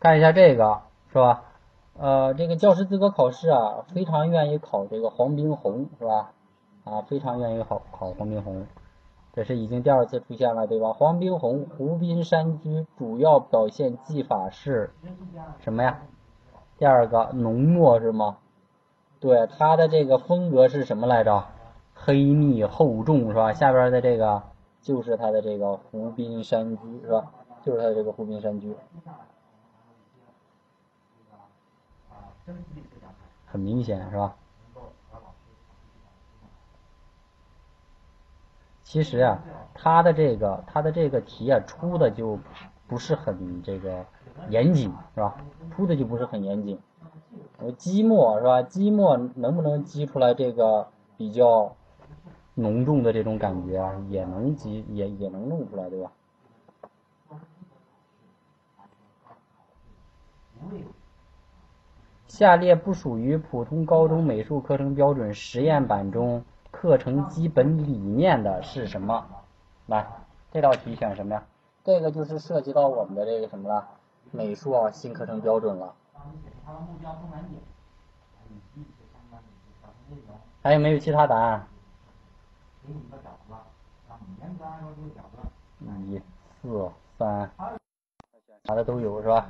[0.00, 0.82] 看一下这个
[1.12, 1.44] 是吧？
[1.96, 6.32] 呃，这个教师资格考试啊，非常愿意考这个黄宾虹是吧？
[6.84, 8.66] 啊，非常愿意考考黄宾虹，
[9.34, 10.92] 这是已经第二次出现了对吧？
[10.92, 14.92] 黄宾虹《湖滨山居》主要表现技法是
[15.58, 16.02] 什么呀？
[16.78, 18.38] 第二个浓墨是吗？
[19.18, 21.46] 对，它的这个风格是什么来着？
[21.94, 23.52] 黑密厚重是吧？
[23.52, 24.42] 下边的这个
[24.82, 27.32] 就是它的这个《湖滨山居》是吧？
[27.64, 28.72] 就是它的这个《湖滨山居》。
[33.46, 34.36] 很明显是吧？
[38.94, 39.42] 其实啊，
[39.74, 42.38] 他的这个他的这个题啊出的就
[42.86, 44.06] 不是很这个
[44.50, 45.34] 严谨是吧？
[45.74, 46.78] 出的就不是很严谨。
[47.76, 48.62] 积墨是吧？
[48.62, 50.86] 积墨能不能积出来这个
[51.16, 51.74] 比较
[52.54, 54.00] 浓重的这种感觉啊？
[54.08, 56.12] 也能积，也也能弄出来对吧？
[62.28, 66.44] 下列不属于普通高中美术课程标准实验版中
[66.74, 69.26] 课程基本理念的是什么？
[69.86, 70.06] 来，
[70.52, 71.42] 这道题选什么呀？
[71.84, 73.88] 这个就是涉及到我们的这个什么了？
[74.32, 75.94] 美术啊新课程标准了。
[80.62, 81.66] 还有没有其他答案？
[86.08, 86.20] 一、
[86.60, 87.50] 四、三，
[88.64, 89.46] 啥的都有是吧？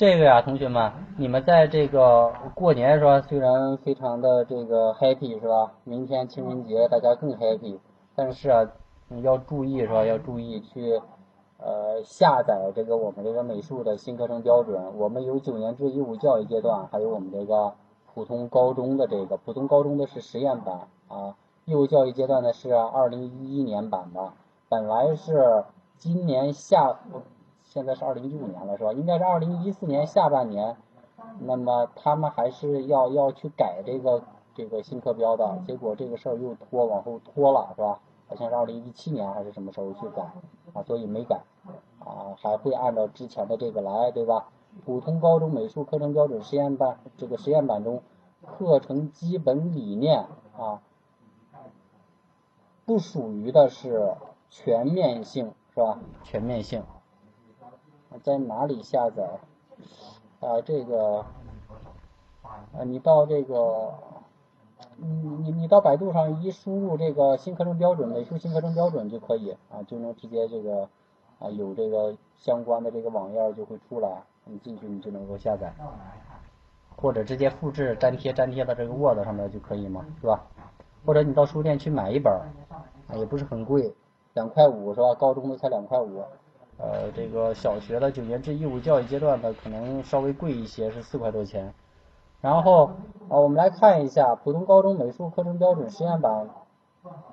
[0.00, 3.20] 这个呀，同学们，你们在这个过年是吧？
[3.20, 5.72] 虽然非常的这个 happy 是吧？
[5.84, 7.78] 明天情人节大家更 happy，
[8.14, 8.66] 但是啊，
[9.08, 10.02] 你要注意是吧？
[10.06, 10.98] 要注意去
[11.58, 14.96] 呃下载这个我们这个美术的新课程标准。
[14.96, 17.74] 我们有九年制义务教育阶段，还有我们这个
[18.14, 21.36] 普通高中的这个普通高中的是实验版啊，
[21.66, 24.32] 义务教育阶段的是二零一一年版的，
[24.70, 25.62] 本来是
[25.98, 26.96] 今年下。
[27.70, 28.92] 现在是二零一五年了，是吧？
[28.92, 30.76] 应该是二零一四年下半年，
[31.38, 34.24] 那么他们还是要要去改这个
[34.56, 38.00] 这个新课标的，结果这个事儿又拖往后拖了，是吧？
[38.26, 40.22] 好像是二零一七年还是什么时候去改
[40.72, 40.82] 啊？
[40.82, 41.42] 所以没改
[42.00, 44.48] 啊，还会按照之前的这个来，对吧？
[44.84, 48.02] 普通高中美术课程标准实验班这个实验版中，
[48.44, 50.82] 课程基本理念啊，
[52.84, 54.16] 不属于的是
[54.48, 55.98] 全面性，是吧？
[56.24, 56.82] 全面性。
[58.22, 59.38] 在哪里下载？
[60.40, 61.24] 啊，这个，
[62.42, 63.92] 啊，你到这个，
[64.96, 70.88] 你你你到百度上一输入这个新课程标准，美术新课程标准就可以啊，就能直接这个
[71.38, 75.72] 啊有这个相关的这个网页就会出来，你进去你就能够下载，
[76.96, 80.42] 或者直接复制粘贴粘贴到这个 Word 上面就可以嘛，是吧？
[81.04, 82.32] 或者你到书店去买一本，
[83.08, 83.94] 啊，也不是很贵，
[84.32, 85.14] 两块五是吧？
[85.14, 86.24] 高中的才两块五。
[86.82, 91.74] 呃，这个小学的九年制义务教育阶段的可能稍微贵一些，是四块多钱。
[92.40, 92.86] 然后
[93.28, 96.48] 啊，我们来看一下普通高中美术课程标准实验版，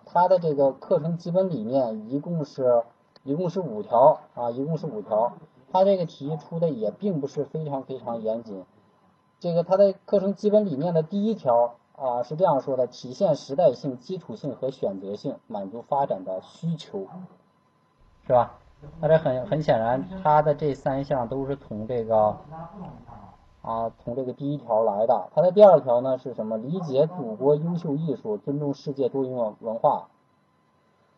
[0.06, 2.84] 它的这个课程基本理念一共是
[3.24, 5.32] 一共是五条啊，一共是五条。
[5.72, 8.66] 它这个题出的也并不是非常非常严谨。
[9.40, 17.08] 这个它的课程基本理念的第一条啊是这样说的：体现时代性、基础性和选择性，满足发展的需求，
[18.26, 18.60] 是吧？
[19.00, 22.38] 那这很很显然，它的这三项都是从这个
[23.64, 25.30] 啊，从这个第一条来的。
[25.34, 26.58] 它的第二条呢是什么？
[26.58, 30.10] 理解祖国优秀艺术，尊重世界多元文化。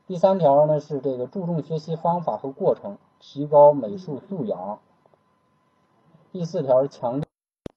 [0.07, 4.80] 第三条呢是这个注重学习方法和过程，提高美术素养。
[6.32, 7.22] 第四条是强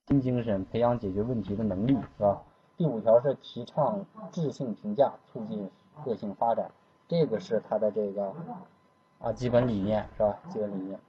[0.07, 2.41] 新精神，培养解决问题的能力，是吧？
[2.77, 5.69] 第五条是提倡质性评价，促进
[6.05, 6.71] 个性发展。
[7.07, 8.33] 这个是它的这个。
[9.23, 10.37] 啊，基本理念是吧？
[10.49, 10.99] 基本理念。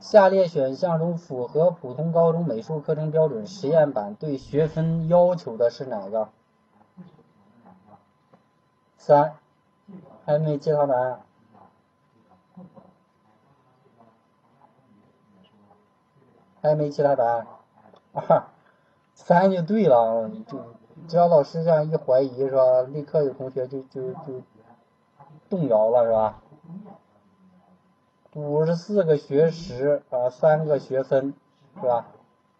[0.00, 6.30] 下列选项中符合普通高中美术课程标准实验版对学分要求的是哪个？
[8.96, 9.36] 三，
[10.24, 11.20] 还没有其他答案？
[16.62, 17.46] 还没有其他答案？
[18.14, 18.46] 二，
[19.26, 20.56] 三就对了，就
[21.08, 24.40] 只要老师这样一怀疑是吧，立刻有同学就就就
[25.50, 26.40] 动摇了是吧？
[28.34, 31.34] 五十四个学时啊，三个学分，
[31.74, 32.06] 是吧？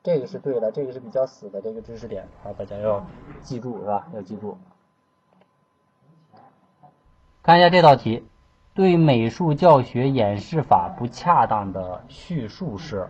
[0.02, 3.06] 这个是对的，这个是比较死的这个知识点啊，大家要
[3.42, 4.08] 记住是吧？
[4.12, 4.58] 要记住。
[7.44, 8.26] 看一下这道题，
[8.74, 13.08] 对美术教学演示法不恰当的叙述是：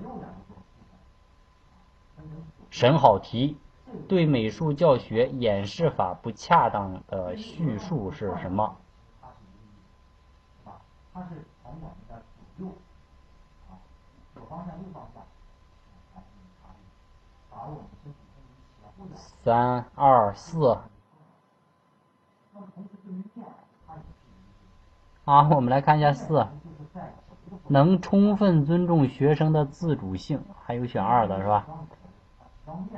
[2.70, 3.58] 审好题。
[4.08, 8.76] 对美术教学演示法不恰当的叙述是什么？
[12.58, 12.66] 右，
[13.70, 13.78] 啊，
[14.34, 15.22] 左方向右方向，
[17.48, 18.18] 把我们身体
[18.98, 20.78] 分为三二四。
[25.24, 26.46] 好，我们来看一下四，
[27.68, 31.66] 能充分尊重学生的自主性，还有选二的是吧？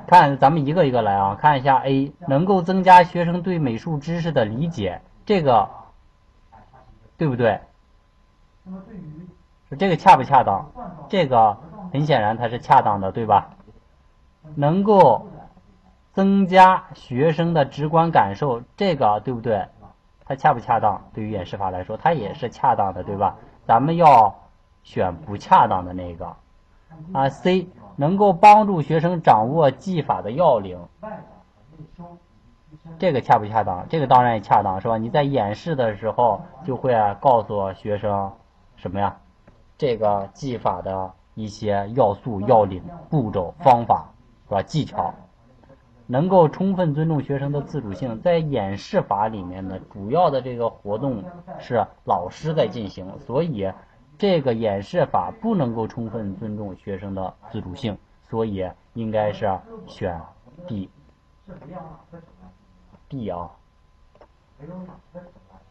[0.06, 5.68] 看，咱们一个一个来啊，看一下 A，能够增加学生对美术知识的理解，这个
[7.16, 7.60] 对不对？
[8.64, 9.28] 那么对于
[9.78, 10.70] 这个恰不恰当？
[11.08, 11.56] 这个
[11.92, 13.50] 很显然它是恰当的，对吧？
[14.54, 15.28] 能够
[16.12, 19.68] 增加学生的直观感受，这个对不对？
[20.24, 21.02] 它恰不恰当？
[21.12, 23.36] 对于演示法来说，它也是恰当的，对吧？
[23.66, 24.34] 咱们要
[24.82, 26.36] 选不恰当的那个。
[27.12, 30.78] 啊，C 能够帮助学生掌握技法的要领，
[32.98, 33.86] 这个恰不恰当？
[33.88, 34.96] 这个当然也恰当，是吧？
[34.96, 38.32] 你在演示的时候就会告诉学生
[38.76, 39.16] 什么呀？
[39.76, 44.12] 这个技法的一些要素、要领、步骤、方法，
[44.48, 44.62] 是吧？
[44.62, 45.14] 技巧，
[46.06, 48.20] 能够充分尊重学生的自主性。
[48.20, 51.22] 在演示法里面呢，主要的这个活动
[51.58, 53.72] 是老师在进行，所以
[54.18, 57.96] 这个演示法不能够充分尊重学生的自主性，
[58.28, 60.20] 所以应该是选
[60.66, 60.90] D。
[63.08, 63.50] D 啊。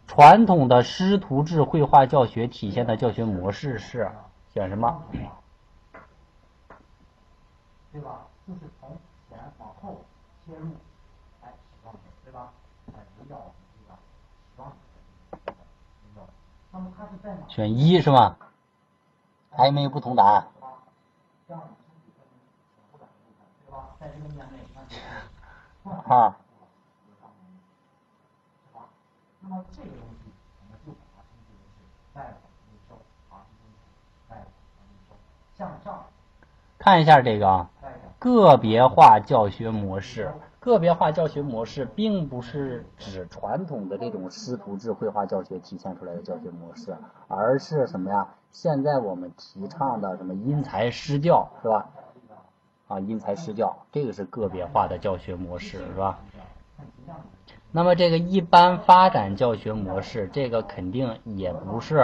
[0.07, 4.09] 传统的师徒制绘画教学体现的教学模式是
[4.53, 5.03] 选什么？
[7.91, 8.25] 对吧？
[8.47, 8.97] 就是从
[9.29, 10.05] 前往后
[10.45, 10.69] 切入，
[11.41, 11.51] 哎，
[12.23, 12.49] 对吧？
[12.95, 13.35] 哎，比较
[13.75, 13.97] 这个
[14.57, 14.71] 那么
[15.31, 15.43] 它是
[16.15, 16.23] 在哪？
[17.47, 18.35] 选一是吗？
[19.51, 20.47] 还有没有不同答案？
[26.07, 26.37] 啊。
[29.39, 31.79] 那么这个东西，我们就把它称之为是
[32.13, 32.29] 代往
[32.67, 32.93] 内收，
[33.29, 33.31] 啊，
[34.27, 34.41] 代往内
[35.07, 35.09] 收，
[35.57, 36.05] 向上。
[36.77, 37.69] 看一下这个啊，
[38.19, 40.31] 个别化教学模式。
[40.67, 46.95] 个别化教学模式并不是指传统的这种师徒制绘画教学体现出来的教学模式，
[47.27, 48.27] 而是什么呀？
[48.51, 51.89] 现在我们提倡的什么因材施教，是吧？
[52.87, 56.19] 啊，因材施教，这个是个别化的教学模式，是吧？
[57.71, 62.03] 那么这个一般发展教学模式，这个肯定也不是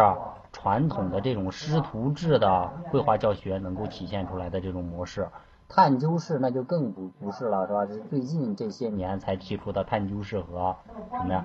[0.52, 5.28] 传统的这种师徒制的绘画教学能够体现出来的这种模式。
[5.76, 7.88] 探究式那就更不不是了，是吧？
[7.88, 10.76] 是最近这些年才提出的探究式和
[11.18, 11.44] 什么呀？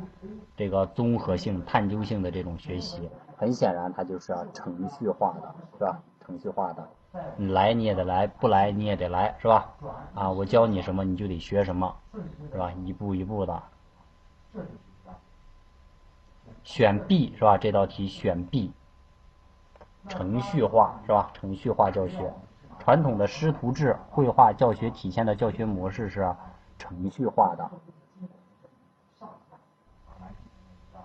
[0.55, 3.09] 这个综合性、探究性的这种学习，
[3.39, 6.03] 很显然它就是程序化的，是吧？
[6.27, 6.87] 程序化的，
[7.39, 9.73] 你来你也得来，不来你也得来，是吧？
[10.15, 11.97] 啊，我教你什么你就得学什么，
[12.53, 12.71] 是吧？
[12.85, 13.63] 一步一步的。
[16.65, 17.57] 选 B 是吧？
[17.57, 18.75] 这道题选 B，
[20.07, 21.31] 程序化是吧？
[21.33, 22.31] 程序化教学，
[22.89, 26.35] 传统的师徒制绘画教学体现的教学模式是
[26.79, 27.71] 程序化的。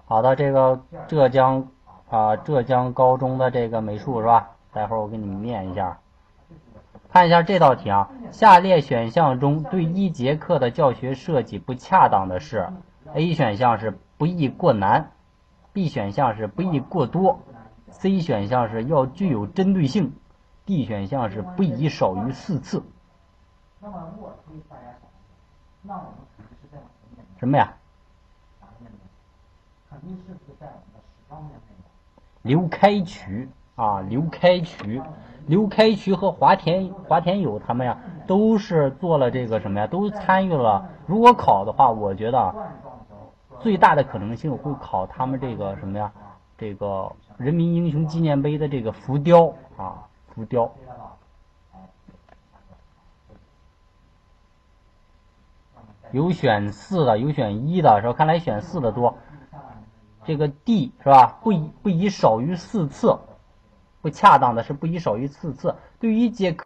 [0.06, 1.68] 好的，这个浙江
[2.10, 4.52] 啊，浙江高中的这个美术是吧？
[4.72, 6.00] 待会儿我给你们念一下，
[7.12, 8.10] 看一下这道题啊。
[8.32, 12.70] 下列选项中对一节课的教学设计不恰当的是。
[13.14, 15.12] A 选项是不宜过难
[15.74, 17.42] ，B 选项是不宜过多
[17.90, 20.14] ，C 选项是要具有针对性
[20.66, 22.84] ，D 选项是不宜少于四次。
[23.80, 25.02] 那么我可以大家想
[25.82, 26.84] 那我们肯定是在哪
[27.16, 27.26] 面？
[27.40, 27.74] 什么呀？
[28.62, 28.98] 哪面呢？
[29.90, 31.60] 肯定是不是在我们的十方面内？
[32.44, 35.02] 刘开渠啊，刘开渠，
[35.48, 37.98] 刘开渠和华田华田友他们呀，
[38.28, 39.88] 都是做了这个什么呀？
[39.88, 40.90] 都参与了。
[41.06, 42.56] 如果考的话，我觉得。
[43.60, 46.12] 最大的可能性会考他们这个什么呀？
[46.58, 50.74] 这个人民英雄纪念碑的这个浮雕啊，浮雕。
[56.12, 58.14] 有选四的，有选一的，是吧？
[58.14, 59.18] 看来选四的多。
[60.26, 61.40] 这个 D 是吧？
[61.42, 63.18] 不宜不宜少于四次，
[64.02, 65.76] 不恰当的是不宜少于四次。
[66.00, 66.66] 对于一节课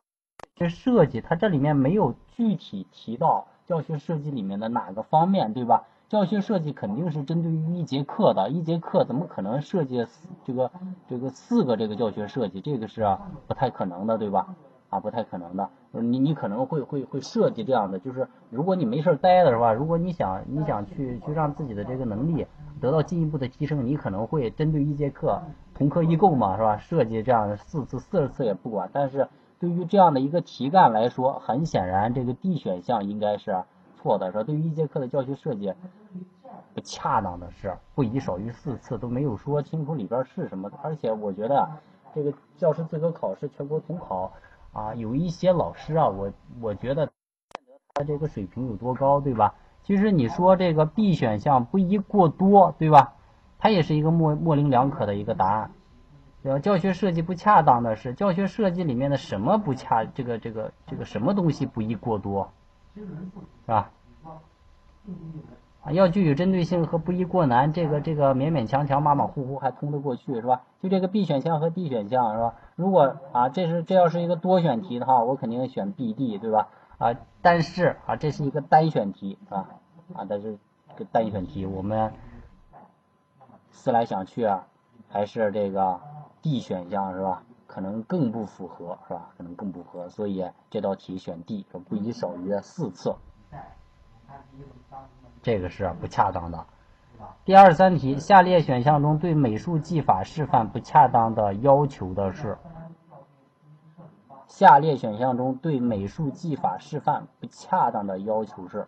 [0.69, 5.85] 设计，它这里面没有具体提到教学设计里面的哪个方面，对吧？
[6.09, 10.07] 教学设计肯定是针对于一节课的，一节课怎么可能设计
[10.45, 10.71] 这个
[11.09, 12.61] 这个四个这个教学设计？
[12.61, 13.05] 这个是
[13.45, 14.55] 不太可能的，对吧？
[14.89, 15.69] 啊，不太可能的。
[15.91, 19.73] 你你可能会会会设计这样的，就是如果你没事待的是吧？
[19.73, 22.47] 如果你想你想去去让自己的这个能力
[22.79, 25.41] 得到进一步的提升，你可能会针对一节课
[25.73, 26.77] 同课异构嘛，是吧？
[26.77, 28.89] 设计这样四次四十次也不管。
[28.93, 29.27] 但是
[29.59, 33.65] 对于这样的一个题干来说，很显然这个 D 选项应该是
[34.07, 34.43] 错的，是吧？
[34.43, 35.73] 对于一节课的教学设计，
[36.73, 40.71] 不恰当的是不宜少于四次，都没有说清楚里边是什么。
[40.81, 41.69] 而且我觉得
[42.15, 44.31] 这个教师资格考试全国统考。
[44.71, 46.31] 啊，有一些老师啊，我
[46.61, 47.09] 我觉得
[47.95, 49.55] 他这个水平有多高，对吧？
[49.83, 53.13] 其实你说这个 B 选项不宜过多，对吧？
[53.59, 55.71] 它也是一个模模棱两可的一个答案。
[56.43, 56.59] 对吧？
[56.59, 60.05] 教学设计不恰当的是，教学设计里面的什么不恰？
[60.05, 62.51] 这个这个这个什么东西不宜过多，
[62.93, 63.03] 是
[63.65, 63.89] 吧？
[65.81, 70.63] 啊要具有针对性和不易过难，这个这个勉勉强强马马虎虎还通得过去是吧？
[70.81, 72.55] 就这个 B 选项和 D 选项是吧？
[72.75, 76.67] 如果啊这是这要是一个多选题的话，我肯定选 B、D 对吧？
[76.97, 79.69] 啊，但是啊这是一个单选题啊
[80.13, 80.57] 啊，但是
[80.95, 82.11] 个单选题，我们
[83.71, 84.67] 思来想去啊，
[85.07, 86.01] 还是这个
[86.41, 87.43] D 选项是吧？
[87.65, 89.29] 可能更不符合是吧？
[89.37, 93.15] 可能更不符合，所以这道题选 D，不宜少于四次。
[95.41, 96.65] 这个是不恰当的。
[97.45, 102.57] 第二十三题，下列选项中对美术技法示范不恰当的要求的是？
[104.47, 108.87] 下列选项中对美术技法示范不恰当的要求是？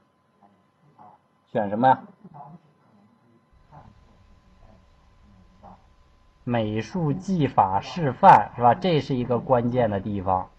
[1.47, 2.01] 选什么呀？
[6.43, 8.73] 美术技法示范是吧？
[8.73, 10.49] 这是一个关键的地方。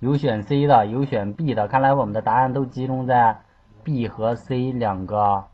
[0.00, 3.40] 有选 C 的，有选 B 的，看来我们的答案都集中在
[3.82, 5.44] B 和 C 两个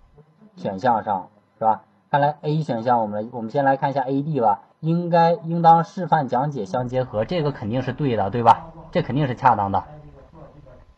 [0.56, 1.28] 选项上，
[1.58, 1.82] 是吧？
[2.10, 4.60] 看来 A 选项，我们我们先来看一下 A、D 吧。
[4.80, 8.66] 应该应当示范讲解相结合，这个肯定是对的，对吧？
[8.92, 9.82] 这肯定是恰当的。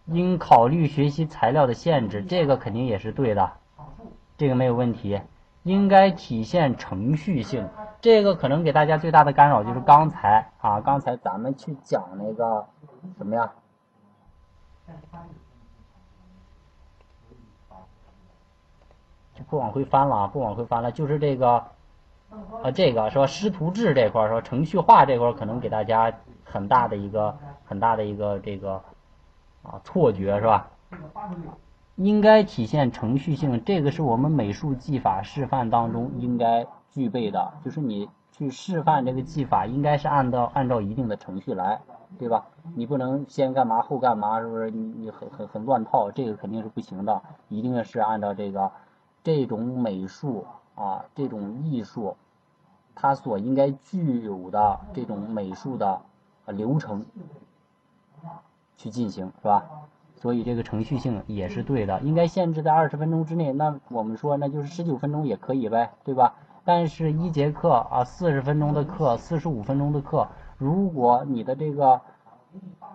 [0.07, 3.53] 应考虑学习材料的限制，这个肯定也是对的，
[4.37, 5.21] 这个没有问题。
[5.63, 7.69] 应该体现程序性，
[8.01, 12.67] 这个可能给大家最大的干扰就是刚才啊，刚才咱们去讲那个
[13.17, 13.51] 怎么样？
[19.35, 21.65] 就不往回翻了啊，不往回翻了，就是这个
[22.63, 23.27] 啊，这个说？
[23.27, 24.41] 师徒制这块儿说？
[24.41, 26.13] 程序化这块儿可能给大家
[26.45, 28.83] 很大的一个很大的一个这个
[29.63, 30.71] 啊错觉是吧？
[31.97, 41.81] 应该体现程序性，这个是我们美术技法示范当中应该具备的，就是你去示范这个技法，应该是按照按照一定的程序来，
[42.19, 42.47] 对吧？
[42.75, 44.71] 你不能先干嘛后干嘛，是不是？
[44.71, 48.71] 你你很很很乱套，这个肯定是不行的，一定是按照这个
[49.23, 52.17] 这种美术啊，这种艺术，
[52.95, 56.01] 它所应该具有的这种美术的
[56.47, 57.05] 流程
[58.77, 59.65] 去进行，是吧？
[60.17, 63.53] 所以这个程序性也是对的，应该限制在二十分钟之内。
[63.53, 66.35] 那我们说那就是十九分钟也可以呗，对吧？
[66.65, 70.27] 但是一节课啊，四十分钟的课，四十五分钟的课，
[70.59, 72.01] 如果你的这个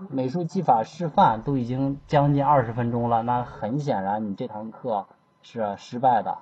[0.09, 5.05] 美术技法示范都已经将近二十分钟了，那很显然你这堂课
[5.41, 6.38] 是失败的，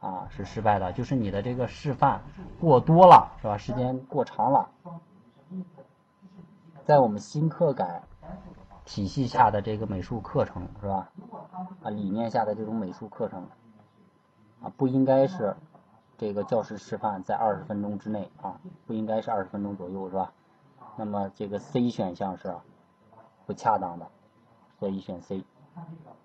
[0.00, 2.22] 啊，是失败的，就是你的这个示范
[2.60, 3.56] 过多了，是吧？
[3.56, 4.68] 时间过长了，
[6.84, 8.02] 在我们新课改。
[8.86, 11.12] 体系下的这个美术课程是吧？
[11.82, 13.46] 啊，理念下的这种美术课程
[14.60, 15.54] 啊，不应该是
[16.18, 18.58] 这个教师示范在二十分钟之内啊，
[18.88, 20.32] 不应该是二十分钟左右是吧？
[20.96, 22.54] 那么这个 C 选项是
[23.46, 24.06] 不恰当的，
[24.78, 25.42] 所以选 C。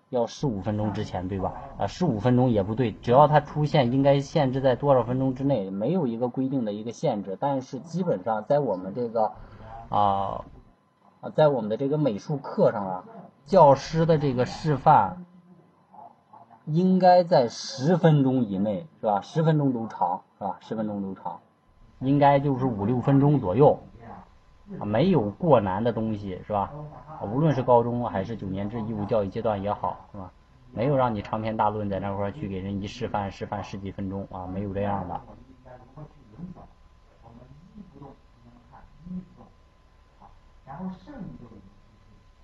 [0.09, 1.53] 要十五分钟之前对吧？
[1.79, 9.33] 啊，十五分钟也不对，只要它出现应该限制在多少分钟之内，没有一个规定的一个限制，但是基本上在我们这个
[9.89, 10.45] 啊
[11.21, 11.29] 啊。
[11.35, 13.03] 在我们的这个美术课上啊，
[13.47, 15.25] 教师的这个示范
[16.65, 19.21] 应该在十分钟以内，是吧？
[19.21, 20.57] 十分钟都长，是吧？
[20.59, 21.39] 十分钟都长，
[21.99, 23.79] 应该就是五六分钟左右，
[24.79, 26.71] 啊，没有过难的东西，是吧？
[27.21, 30.31] 无论是高中还是九年制义务教育阶段也好，是吧？
[30.71, 35.21] 没有让你长篇大论在那块儿去给人一示范示范十几分钟啊，没有这样的。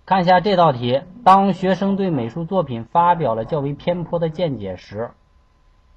[0.06, 5.12] 看一下这道题，当学生对美术作品发表了较为偏颇的见解时，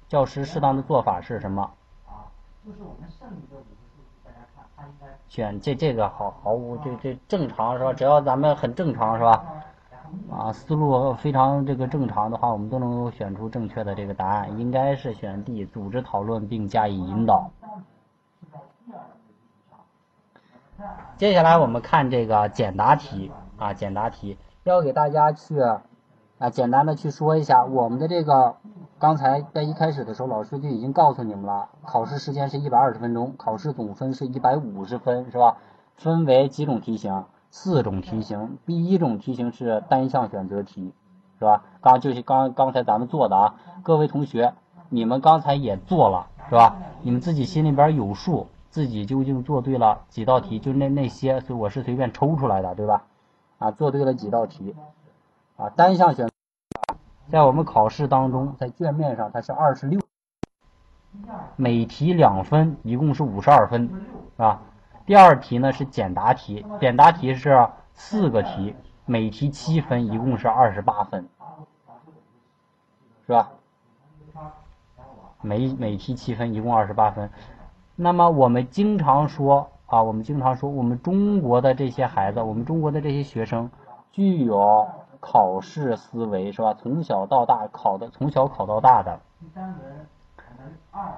[0.09, 1.71] 教师适当的做法是什么？
[5.27, 7.93] 选这这个毫毫无这这正常是吧？
[7.93, 9.43] 只要咱们很正常是吧？
[10.31, 17.49] 啊，思路非常这个正常的话，我们都能够选出正确的这个答案，应该是选 D，组织讨论并加以引导。
[21.17, 25.55] 接下来我们看这个简答题啊，简答题要给大家去
[26.37, 28.57] 啊简单的去说一下我们的这个，
[28.99, 35.57] 刚才在一开始的时候老师就已经告诉你们了，考试时间是一百二十分钟，考试总分是一百五十分是吧？
[35.95, 37.23] 分为几种题型？
[37.51, 38.57] 四种题型。
[38.65, 40.93] 第一种题型是单项选择题，
[41.39, 41.63] 是吧？
[41.81, 44.53] 刚就是刚刚才咱们做的啊，各位同学，
[44.89, 46.75] 你们刚才也做了是吧？
[47.01, 48.47] 你们自己心里边有数。
[48.71, 50.59] 自己究竟做对了几道题？
[50.59, 53.03] 就那那些，所以我是随便抽出来的，对吧？
[53.57, 54.75] 啊，做对了几道题？
[55.57, 56.33] 啊，单项选择，
[57.31, 60.01] 在我们考试当中，在卷面上它是二十六，
[61.55, 64.61] 每题两分，一共是五十二分，是吧？
[65.05, 68.75] 第二题呢是简答题，简答题是四个题，
[69.05, 71.29] 每题七分，一共是二十八分，
[73.25, 73.51] 是吧？
[75.41, 77.29] 每每题七分，一共二十八分。
[77.95, 83.69] 那么我们经常说啊，我们经常说，我们中国的这些孩子，我们中国的这些学生，
[84.11, 84.85] 具有
[85.27, 86.75] 考试思维，是吧？
[86.75, 89.19] 从小到大考的，从小考到大的。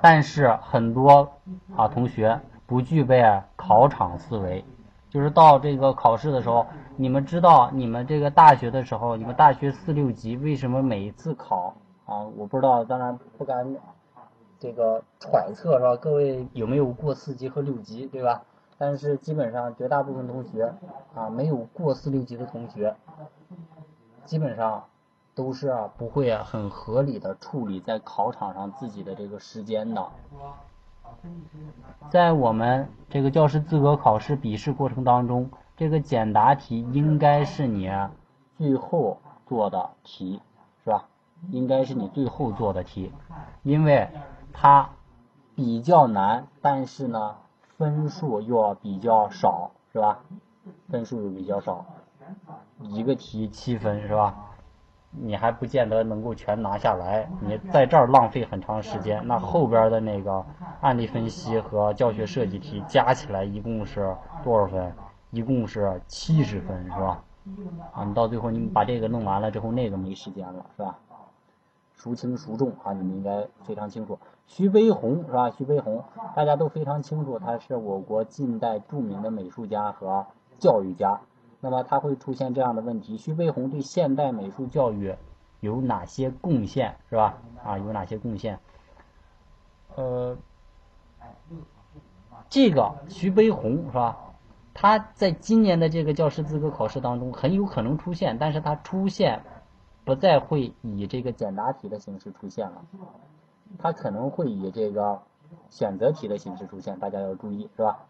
[0.01, 1.29] 但是很多
[1.75, 3.21] 啊同学不具备
[3.57, 4.63] 考场思维，
[5.09, 11.73] 就是到这个考试的时候，你们知道，你们这个大学的时候，你们大学四六级为什么每一次考
[12.05, 12.23] 啊？
[12.37, 13.75] 我不知道，当然不敢。
[14.59, 15.95] 这个揣测是吧？
[15.97, 18.41] 各位有没有过四级和六级，对吧？
[18.79, 20.73] 但是基本上绝大部分同学
[21.13, 22.95] 啊，没有过四六级的同学，
[24.27, 24.83] 基本上
[25.33, 30.07] 都是不会很合理的处理在考场上自己的这个时间的。
[32.11, 37.89] 在我们这个教师资格考试笔试过程当中，这个简答题应该是你
[38.57, 39.17] 最后
[39.47, 40.41] 做的题，
[40.83, 41.07] 是吧？
[41.49, 43.11] 应该是你最后做的题，
[43.63, 44.09] 因为。
[44.59, 44.89] 它
[45.55, 47.35] 比较难，但是呢，
[47.77, 50.21] 分数又比较少，是吧？
[50.89, 51.85] 分数又比较少，
[52.79, 54.35] 一个题七分，是吧？
[55.11, 59.25] 你还不见得能够全拿下来，你在这儿浪费很长时间。
[59.25, 60.45] 那后边的那个
[60.81, 64.93] 案例分析和教学设计题加起来一共是多少分？
[65.31, 67.23] 一共是七十分，是吧？
[67.93, 70.99] 啊，你到最后你把这个弄完了之后，那个没时间了，是吧？
[71.95, 72.93] 孰轻孰重啊？
[72.93, 74.19] 你们应该非常清楚。
[74.45, 75.49] 徐悲鸿是吧？
[75.49, 76.03] 徐悲鸿
[76.35, 80.27] 大家都非常清楚，他是我国近代著名的美术家和
[80.59, 81.19] 教育家。
[81.59, 85.15] 那么他会出现这样的问题：徐悲鸿对现代美术教育
[85.59, 86.97] 有哪些贡献？
[87.09, 87.37] 是吧？
[87.63, 88.59] 啊，有哪些贡献？
[89.95, 90.37] 呃，
[92.49, 94.17] 这个徐悲鸿是吧？
[94.73, 99.41] 他在今年的这个教师资格考试当中很有可能出现，但是他出现
[100.05, 102.85] 不再会以这个简答题的形式出现了。
[103.79, 105.23] 它可能会以这个
[105.69, 108.05] 选择题的形式出现，大家要注意，是吧？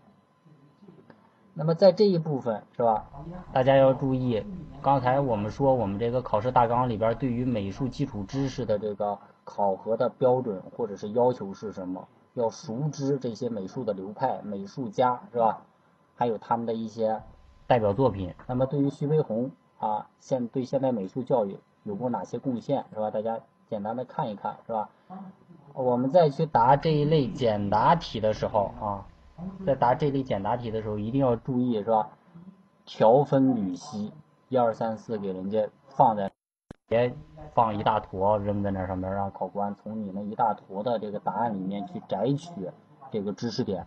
[1.59, 3.03] 那么在这一部分，是吧？
[3.51, 4.45] 大家要注意，
[4.79, 12.07] 刚才我们说我们这个考试大纲里边对于美术基础知识的这个考核的标准或者是要求是什么？
[12.35, 15.63] 要熟知这些美术的流派、美术家，是吧？
[16.15, 17.23] 还有他们的一些
[17.65, 18.35] 代表作品。
[18.45, 19.49] 那么对于徐悲鸿
[19.79, 23.09] 啊，现对现代美术教育有过哪些贡献，是吧？
[23.09, 24.89] 大家简单的看一看，是吧？
[25.73, 29.05] 我们再去答这一类简答题的时候啊，
[29.65, 32.09] 在答这类简答题的时候，一定要注意是吧？
[32.85, 34.13] 条分缕析，
[34.49, 36.31] 一二三四给人家放在，
[36.87, 37.13] 别
[37.53, 42.51] 放一大坨扔在那上面，让考官从你那一大坨的这个答案里面去摘取
[43.11, 43.85] 这个知识点。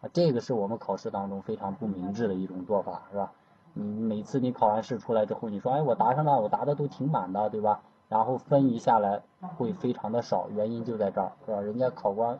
[0.00, 3.32] 啊，这个是我们考试当中非常不明智的一种做法，是吧？
[3.72, 7.80] 你每次你考完试出来之后，你说，哎，我答上了，我答的都挺满的，对吧？
[8.08, 9.22] 然后分一下来
[9.56, 11.60] 会非常的少，原因就在这儿，是吧？
[11.60, 12.38] 人家考官，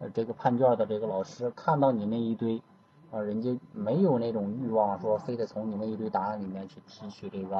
[0.00, 2.62] 呃，这个判卷的这个老师看到你那一堆，
[3.10, 7.58] 啊，人家没有那种欲望说非得从你那一堆答案里面去提取这个，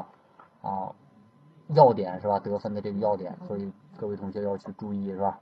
[0.62, 0.94] 啊，
[1.68, 2.38] 要点是吧？
[2.38, 5.38] 得分的这个要点，所以各位同学要去注意是吧？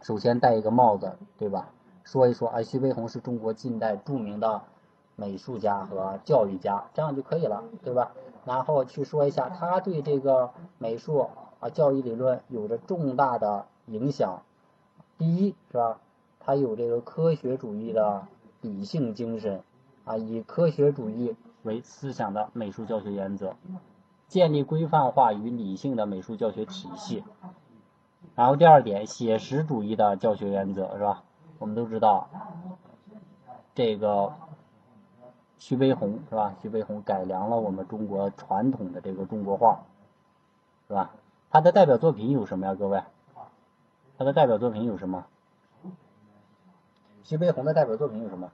[0.00, 1.70] 首先戴一个帽子，对吧？
[2.04, 4.62] 说一说，哎，徐悲鸿是中国近代著名的
[5.16, 8.12] 美术家和教育家，这样就可以了，对吧？
[8.44, 14.42] 然后去说一下他对这个美术啊教育理论有着重大的影响。
[15.18, 16.00] 第一是吧？
[16.40, 18.26] 他有这个科学主义的
[18.60, 19.62] 理性精神
[20.04, 23.54] 啊，以科学主义为思想的美术教学原则，
[24.28, 27.24] 建立规范化与理性的美术教学体系。
[28.34, 31.22] 然后第二点，写实主义的教学原则是吧？
[31.58, 32.28] 我们都知道，
[33.74, 34.34] 这个
[35.58, 36.54] 徐悲鸿是吧？
[36.60, 39.84] 徐悲鸿改良了我们中国传统的这个中国画，
[40.88, 41.14] 是吧？
[41.50, 42.74] 他的代表作品有什么呀？
[42.74, 43.02] 各位，
[44.16, 45.24] 他的代表作品有什么？
[47.22, 48.50] 徐悲鸿的代表作品有什么？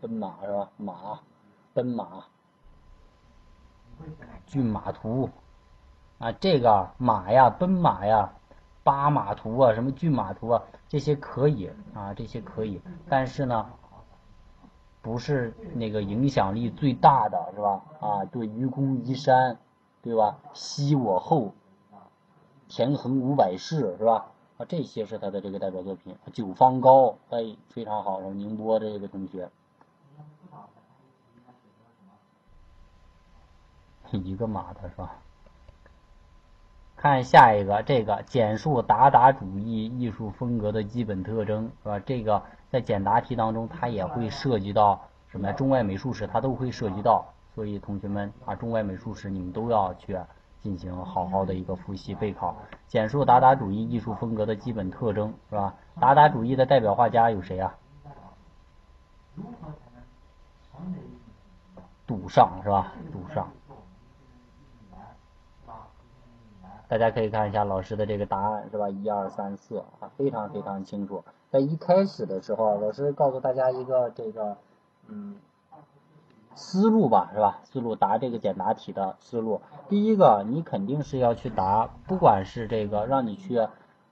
[0.00, 0.68] 奔马是吧？
[0.78, 1.20] 马，
[1.72, 2.24] 奔马，
[4.46, 5.30] 骏马图
[6.18, 8.32] 啊，这个马呀，奔马呀，
[8.82, 13.70] 八马图啊，什么骏马图啊，这些可以啊，这些可以，但是呢，
[15.00, 17.82] 不是那个影响力最大的是吧？
[18.00, 19.56] 啊，对，愚公移山，
[20.02, 20.38] 对吧？
[20.52, 21.52] 昔我后。
[22.68, 24.30] 田横五百世是吧？
[24.56, 26.16] 啊，这些是他的这个代表作品。
[26.32, 29.50] 九方高，哎，非常好，宁波这个同学，
[34.10, 35.16] 一个马的是吧？
[36.96, 41.98] 看下一个，这个简述达达主义艺术风格的基本特征是吧？
[41.98, 45.52] 这个在简答题当中，它也会涉及到什么？
[45.52, 50.18] 中外美术史它都会涉及到，所以同学们啊，中外美术史你们都要去。
[50.62, 52.54] 进行好好的一个复习备考，
[52.86, 55.74] 简述达达主义艺术风格的基本特征，是吧？
[55.98, 57.74] 达达主义的代表画家有谁啊？
[62.06, 62.92] 杜尚是吧？
[63.12, 63.50] 杜尚，
[66.86, 68.88] 大家可以看一下老师的这个答案是吧？
[68.88, 71.24] 一二三四啊，非常非常清楚。
[71.50, 74.56] 在一开始的时候，老师告诉大家一个这个，
[75.08, 75.40] 嗯。
[76.54, 77.60] 思路吧，是吧？
[77.64, 83.58] 思路答这个简答题的思路，第一个，你肯定是要去答，不管是这个让你去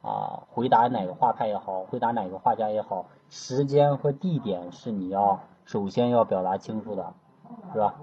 [0.03, 7.13] 啊回答哪个画派也好，回答哪个画家也好，时间和地点是你要首先要表达清楚的，
[7.73, 7.95] 是吧？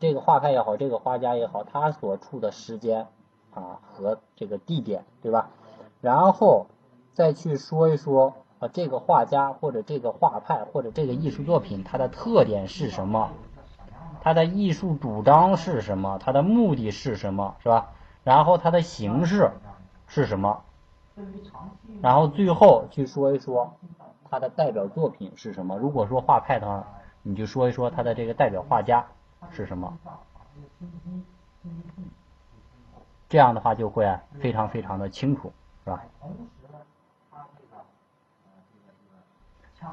[0.00, 3.06] 这个画派也好，这个画家也好，他所处的时间
[3.52, 5.50] 啊和这个地点，对吧？
[6.00, 6.66] 然后
[7.12, 13.30] 再去说一说啊这个画家或者这个画派或者这个艺术作品它的特点是什么？
[14.28, 16.18] 他的艺术主张是什么？
[16.18, 17.56] 他的目的是什么？
[17.62, 17.92] 是吧？
[18.24, 19.50] 然后他的形式
[20.06, 20.62] 是什么？
[22.02, 23.72] 然后最后去说一说
[24.28, 25.78] 他的代表作品是什么？
[25.78, 26.86] 如果说画派的话，
[27.22, 29.06] 你就说一说他的这个代表画家
[29.50, 29.96] 是什么？
[33.30, 35.50] 这样的话就会非常非常的清楚，
[35.84, 36.04] 是吧？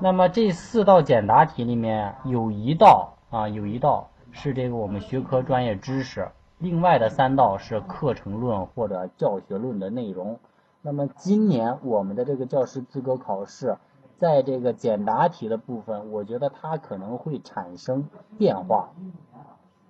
[0.01, 4.09] 那么这四道简答题里面有一道啊，有一道。
[4.35, 6.27] 是这个我们学科专业知识，
[6.59, 10.39] 另外的三道是课程论或者教学论的内容。
[10.81, 13.77] 那么今年我们的这个教师资格考试，
[14.17, 18.89] 在这个简答题的部分，我觉得它可能会产生变化，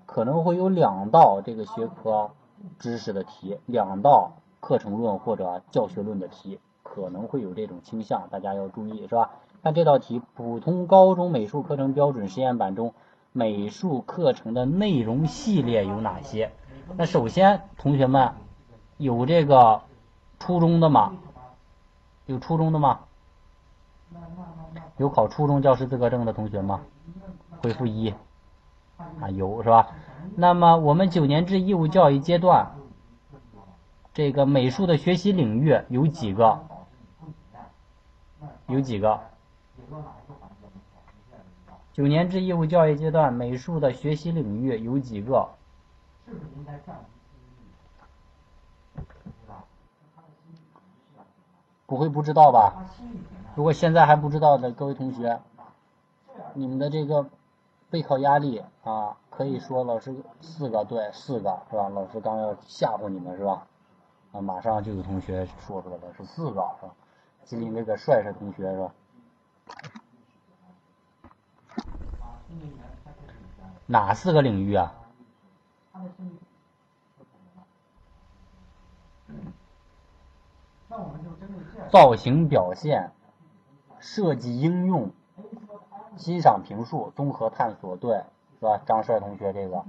[0.05, 2.29] 可能会有两道这个学科
[2.77, 9.31] 知识的题，两道课程论或者教学论的题，可能会有这种倾向，大家要注意，是吧？
[9.63, 12.93] 看这道题，普通高中美术课程标准实验版中。
[13.37, 16.53] 美术课程的内容系列有哪些？
[16.95, 18.33] 那首先，同学们
[18.95, 19.81] 有这个
[20.39, 21.17] 初中的吗？
[22.27, 23.01] 有初中的吗？
[24.95, 26.79] 有考初中教师资格证的同学吗？
[27.61, 28.13] 回复一。
[29.19, 29.89] 啊，有是吧？
[30.37, 32.71] 那么我们九年制义务教育阶段，
[34.13, 36.63] 这个美术的学习领域有几个？
[38.67, 39.19] 有几个？
[41.95, 45.47] 九年制义务教育阶段，美术的学习领域有几个？
[51.85, 52.85] 不会不知道吧？
[53.55, 55.39] 如果现在还不知道的各位同学，
[56.53, 57.29] 你们的这个
[57.89, 61.87] 备考压力啊，可以说老师四个对四个是吧？
[61.87, 63.65] 老师刚要吓唬你们是吧？
[64.33, 66.93] 啊，马上就有同学说出来了，是四个是吧？
[67.45, 68.91] 吉林那个帅帅同学是吧？
[73.87, 74.93] 哪四个领域啊？
[81.89, 83.11] 造型表现、
[83.99, 85.11] 设计应用、
[86.15, 88.23] 欣赏评述、综合探索，对，
[88.59, 88.81] 是吧？
[88.85, 89.83] 张帅同学这个，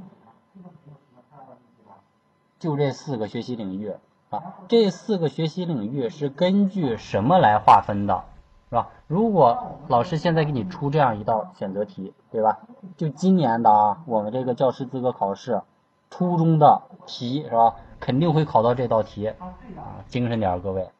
[2.58, 3.94] 就这四个学习领域
[4.30, 4.54] 啊。
[4.68, 8.24] 这四个学习领域是根据什么来划分的？
[8.68, 8.88] 是吧？
[9.06, 12.58] 如果老师现在给你出这样一道选择题，对吧？
[12.96, 15.62] 就今年的啊，我们这个教师资格考试，
[16.10, 17.76] 初中的题是吧？
[18.00, 20.90] 肯定会考到这道题啊，精神点，各位。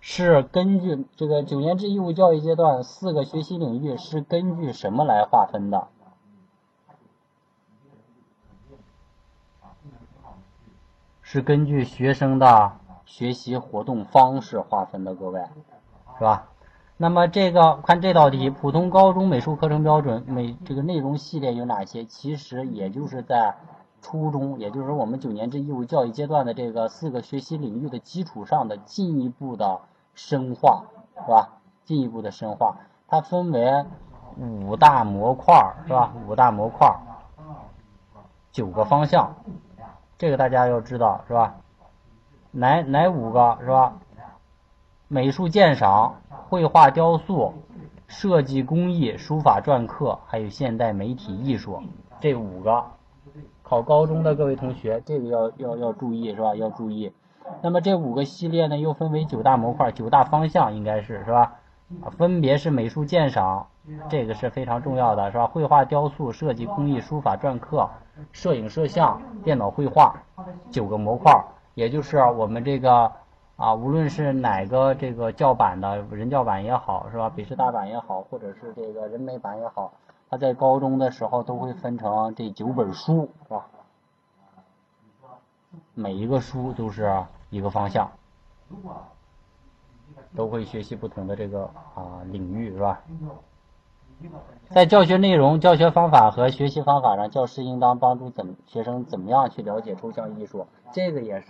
[0.00, 5.88] 是根据这个九年制义务教育阶段四个学习领域是根据什么来划分的？
[11.20, 12.78] 是根据学生的
[13.08, 15.40] 学习活动方式划分的，各位，
[16.18, 16.48] 是吧？
[16.98, 22.04] 那么这个看这道题，普通高中美术课程标准美这个内容系列有哪些？
[22.04, 23.56] 其实也就是在
[24.02, 29.80] 初中，也就是我们九年制义务教育阶段的这个四个学习领域的基础上的进一步的
[30.14, 30.84] 深化，
[31.14, 31.48] 是吧？
[31.84, 33.86] 进一步的深化，它分为
[34.36, 36.12] 五大模块，是吧？
[36.28, 36.94] 五大模块，
[38.52, 39.34] 九个方向。
[40.18, 41.54] 这个大家要知道是吧？
[42.50, 43.94] 哪哪五个是吧？
[45.06, 46.16] 美术鉴赏、
[46.48, 47.54] 绘画雕塑、
[48.06, 51.82] 设计工艺、书法篆刻，还有现代媒体艺术，
[52.20, 52.84] 这五个
[53.62, 56.54] 考高中的各位同学，这个要要要注意是吧？
[56.54, 57.12] 要注意。
[57.62, 61.54] 那么这五个系列呢，又分为九大模块、九大方向，应该是是吧？
[62.18, 63.66] 分别是美术鉴赏，
[64.10, 65.46] 这个是非常重要的，是吧？
[65.46, 67.88] 绘画雕塑、设计工艺、书法篆刻。
[68.32, 70.16] 摄影摄像、电脑绘画，
[70.72, 71.32] 九个模块，
[71.78, 73.12] 也就是我们这个
[73.54, 77.30] 啊，无论是哪个这个教版的人教版也好，是吧？
[77.30, 79.92] 北师大版也好，或者是这个人美版也好，
[80.28, 83.68] 它在高中的时候都会分成这九本书，是吧？
[85.94, 88.10] 每一个书都是一个方向，
[90.34, 93.00] 都会学习不同的这个啊领域，是吧？
[94.70, 100.66] 在教学内容、教学方法和学习方法上，教师应当帮助怎学生怎么样去了解抽象艺术？
[100.92, 101.46] 这个也是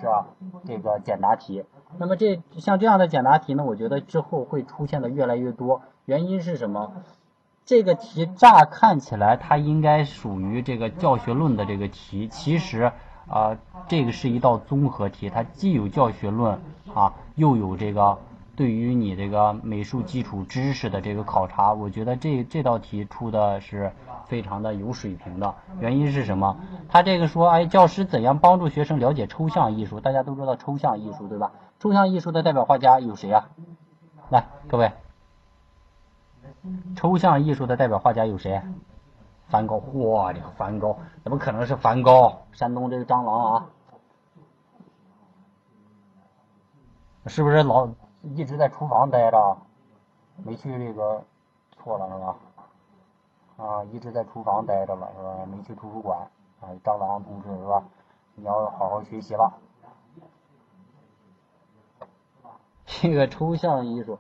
[0.67, 1.65] 这个简答题。
[1.99, 5.83] 那么这像这样的简答题呢，我觉得之后会出现的越来越多。
[6.05, 6.93] 原因是什么？
[7.65, 12.93] 这个题乍看起来它应该属于这个教学论的这个题，其实
[13.29, 13.59] 啊，
[13.89, 16.61] 这个是一道综合题，它既有教学论
[16.95, 18.19] 啊，又有这个。
[18.57, 23.93] 对于你这个美术基础知识的这个考察，我觉得这这道题出的是
[24.29, 25.55] 非常的有水平的。
[25.81, 26.57] 原因是什么？
[26.89, 30.01] 他这个说，哎，教师怎样帮助学生了解抽象艺术？
[30.01, 31.51] 大家都知道抽象艺术，对吧？
[31.81, 33.49] 抽象艺术的代表画家有谁啊？
[34.31, 34.93] 来，各位，
[36.95, 38.63] 抽象艺术的代表画家有谁？
[39.49, 42.43] 梵高，我的梵高，怎么可能是梵高？
[42.53, 43.67] 山东这个蟑螂啊，
[47.27, 47.89] 是不是老？
[48.35, 49.57] 一直在厨房待着，
[50.45, 51.23] 没去这个，
[51.79, 52.37] 错了是吧？
[53.59, 55.45] 啊，一直在厨房待着了是吧？
[55.45, 56.19] 没去图书馆，
[56.61, 57.83] 啊，蟑螂同志是吧？
[58.35, 59.53] 你要好好学习了。
[62.87, 64.19] 这个抽象艺术，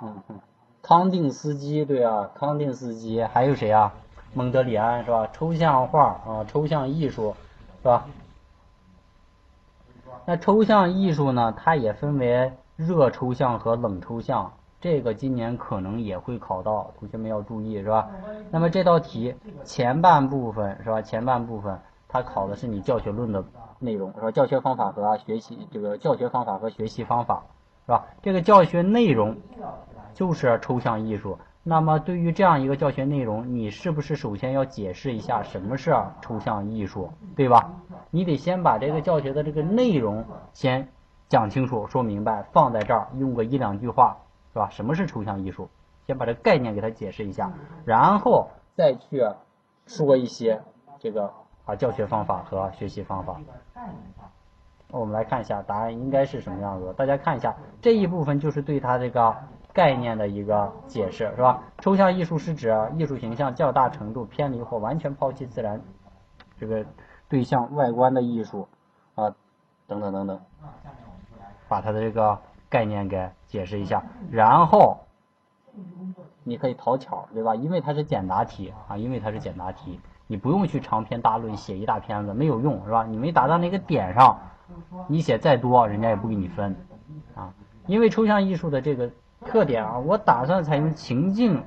[0.00, 0.40] 嗯嗯，
[0.80, 3.92] 康定斯基对啊，康定斯基还有谁啊？
[4.32, 5.26] 蒙德里安是吧？
[5.32, 7.34] 抽象画啊，抽象艺术
[7.82, 8.06] 是吧？
[10.24, 11.52] 那抽象艺术呢？
[11.52, 18.08] 它也分为热抽象和冷抽象，这个今年可能也会考到，同学们要注意，是吧？
[18.50, 21.02] 那么这道题前半部分是吧？
[21.02, 23.44] 前半部分它考的是你教学论的
[23.78, 24.30] 内容，是吧？
[24.30, 27.44] 教学方法和学习这个教学方法和学习方法，
[27.86, 28.06] 是吧？
[28.22, 29.36] 这个教学内容
[30.14, 31.38] 就是抽象艺术。
[31.68, 37.72] 那么对于这样一个教学内容，你是不是首先要解释一下什么是抽象艺术，对吧？
[38.10, 40.88] 你得先把这个教学的这个内容先
[41.28, 44.18] 讲清楚、说明白，放在这儿用个一两句话，
[44.56, 44.70] 是吧？
[44.70, 45.68] 什么是抽象艺术？
[46.06, 47.52] 先把这个概念给他解释一下，
[47.84, 49.22] 然后再去
[49.84, 50.62] 说一些
[50.98, 51.30] 这个
[51.66, 53.38] 啊教学方法和学习方法。
[54.90, 59.36] 我们来看一下答案应该是什么样子，大家看一下这一部分就是对它这个。
[59.74, 61.62] 概念的一个解释是吧？
[61.82, 65.78] 抽象艺术是指艺术形象较大程度偏离或完全抛弃自然
[66.58, 66.86] 这个
[67.28, 68.66] 对象外观的艺术
[69.16, 69.36] 啊，
[69.86, 70.40] 等等等等，
[71.68, 72.38] 把它的这个
[72.76, 74.98] 概念给解释一下，然后
[76.44, 77.54] 你可以讨巧，对吧？
[77.54, 83.06] 因为它是简答题啊，因为它是简答题，你不用去长篇大论写一大篇子，没有用是吧？
[83.08, 84.38] 你没达到那个点上，
[85.06, 86.76] 你写再多，人家也不给你分
[87.34, 87.54] 啊，
[87.86, 89.10] 因为抽象艺术的这个。
[89.44, 91.62] 特点啊，我打算采用情境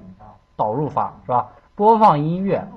[0.57, 1.49] 导入法，是吧？
[1.75, 2.67] 播放音乐，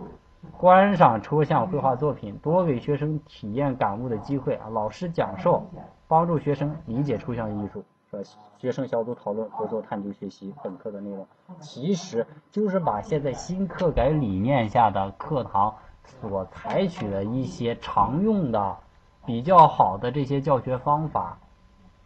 [0.59, 4.69] 观赏抽象绘画作品，多给学生体验感悟的机会啊。
[4.71, 5.67] 老师讲授，
[6.07, 8.23] 帮助学生理解抽象艺术，是吧？
[8.59, 11.27] 学生小组讨论，合作探究学习本课的内容，
[11.61, 15.75] 其实就是把现在新课改理念下的课堂
[16.21, 18.77] 所采取的一些常用的、
[19.25, 21.39] 比较好的这些教学方法。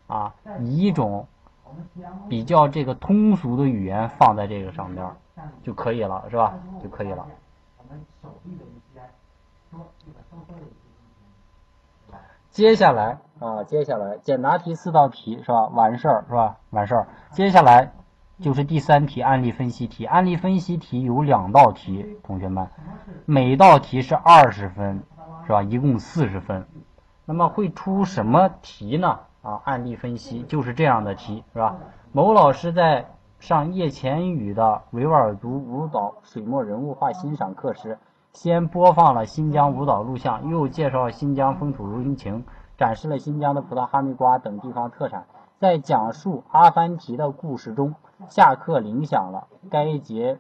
[0.07, 1.27] 啊，以一种
[2.29, 5.17] 比较这个通俗的语言放在这个上边
[5.65, 6.55] 就可以了，是吧？
[6.81, 7.27] 就可以了。
[12.53, 15.67] 接下来啊，接下来简答题四道题是吧？
[15.69, 16.57] 完事儿是吧？
[16.71, 17.07] 完事儿。
[17.33, 17.93] 接下来
[18.41, 20.07] 就是第三题案例分析题。
[20.07, 22.67] 案例分析题有两道题，同学们，
[23.27, 25.03] 每道题是二十分，
[25.45, 25.63] 是吧？
[25.63, 26.67] 一共四十分。
[27.27, 29.19] 那么会出什么题呢？
[29.43, 31.77] 啊，案例分析就是这样的题，是吧？
[32.13, 33.05] 某老师在
[33.39, 37.99] 上叶前宇的维吾尔族舞蹈水墨人物画欣赏课时，
[38.33, 42.45] 先播放了新疆舞蹈录像，又介绍新疆风土人情，
[42.77, 45.27] 展示了新疆的葡萄、哈密瓜等地方特产。
[45.59, 47.95] 在讲述阿凡提的故事中，
[48.29, 49.49] 下课铃响了。
[49.71, 50.39] 该节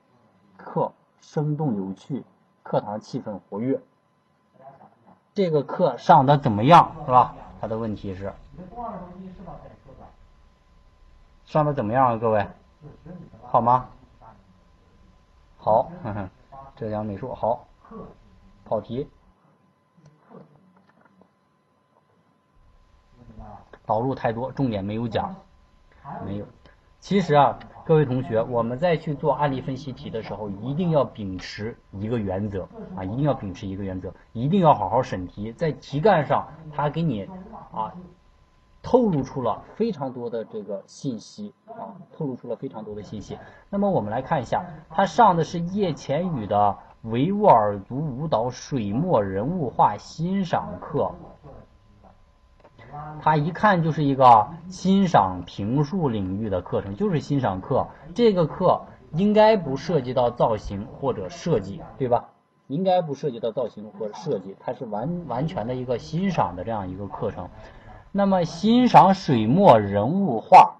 [0.56, 2.24] 课生动有趣，
[2.62, 3.80] 课堂气氛活跃。
[5.32, 7.34] 这个课上的怎么样，是吧？
[7.60, 8.32] 他的问题是，
[11.46, 12.46] 上的怎么样啊，各位？
[13.42, 13.88] 好吗？
[15.56, 15.90] 好，
[16.76, 17.66] 浙江美术好。
[18.66, 19.08] 跑题。
[23.86, 25.34] 导入太多，重点没有讲，
[26.26, 26.44] 没有。
[26.98, 35.52] 其实啊，各位同学，我们在去做案例分析题的时候，一定要秉持一个原则啊，一定要秉持一个原则，一定要好好审题。
[35.52, 37.28] 在题干上，他给你
[37.72, 37.92] 啊
[38.82, 43.38] 透露出了非常多的这个信息啊，透露出了非常多的信息。
[43.70, 51.12] 那么我们来看一下，他上的是叶前宇的维吾尔族舞蹈水墨人物画欣赏课。
[53.20, 57.86] 他一看就是一个欣赏评述领域的课程，就是欣赏课。
[58.14, 58.82] 这个课
[59.12, 62.28] 应该不涉及到造型或者设计，对吧？
[62.68, 67.48] 应该不涉及到造型或者设计，它是完完全的一个欣赏的这样一个课程。
[68.12, 70.76] 那么欣赏水墨人物画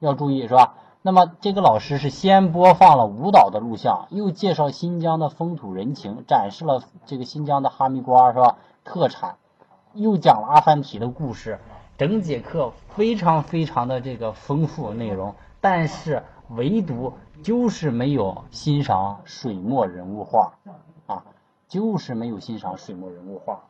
[0.00, 0.74] 要注意是吧？
[1.02, 8.56] 那么这个老师是先播放了舞蹈的录像，又介绍新疆的风土人情，展示了这个新疆的哈密瓜是吧？
[8.84, 9.36] 特产。
[9.98, 11.58] 又讲了阿凡提的故事，
[11.96, 20.52] 整节课非常非常的这个丰富内容，但是唯独就是没有欣赏水墨人物画，
[21.06, 21.24] 啊，
[21.66, 23.64] 就是没有欣赏水墨人物画，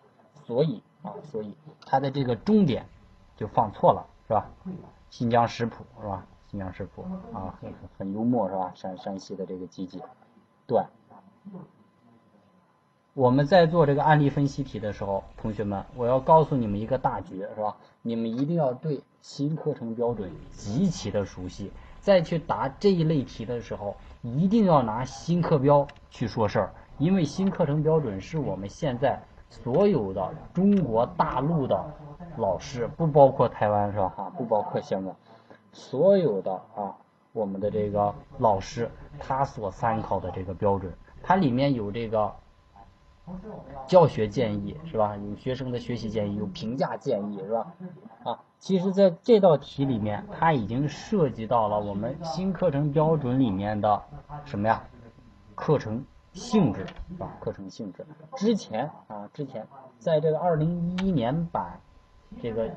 [0.45, 1.57] 所以啊，所以
[1.87, 2.87] 他的这个重点
[3.37, 4.51] 就放错了，是吧？
[5.09, 6.27] 新疆食谱是吧？
[6.51, 8.73] 新疆食谱啊，很很幽默是吧？
[8.75, 10.03] 山山西的这个集锦，
[10.67, 10.83] 对。
[13.19, 17.77] 我们在做这个案例分析题的时候，同学们，我要告诉你们一个大局，是吧？
[18.01, 31.85] 你们一定要对新课程标准极其的熟悉，再去答这一类题的时候，一定要拿新课标去说事儿，因为新课程标准是我们现在所有的中国大陆的
[32.37, 34.15] 老师，不包括台湾，是吧？
[34.17, 35.17] 哈，不包括香港，
[35.73, 36.95] 所有的啊，
[37.33, 38.89] 我们的这个老师
[39.19, 42.33] 他所参考的这个标准，它里面有这个。
[43.87, 45.17] 教学建议是吧？
[45.17, 47.75] 有学生的学习建议，有评价建议是吧？
[48.25, 54.03] 啊，其实在这道题里面，它已经涉及到了我们新课程标准里面的
[54.45, 54.83] 什么呀？
[55.55, 56.87] 课程性质
[57.19, 58.07] 啊，课程性质。
[58.37, 59.67] 之前啊，之前
[59.99, 61.81] 在这个二零一一年版
[62.41, 62.71] 这个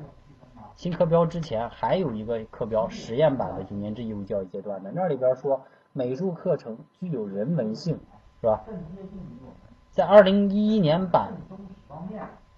[0.74, 5.60] 新课标之前，还有一个课标实验版的九年制义务教育阶段的，那里边说
[5.92, 8.00] 美术课程具有人文性，
[8.40, 8.64] 是吧？
[9.92, 11.34] 在二零一一年版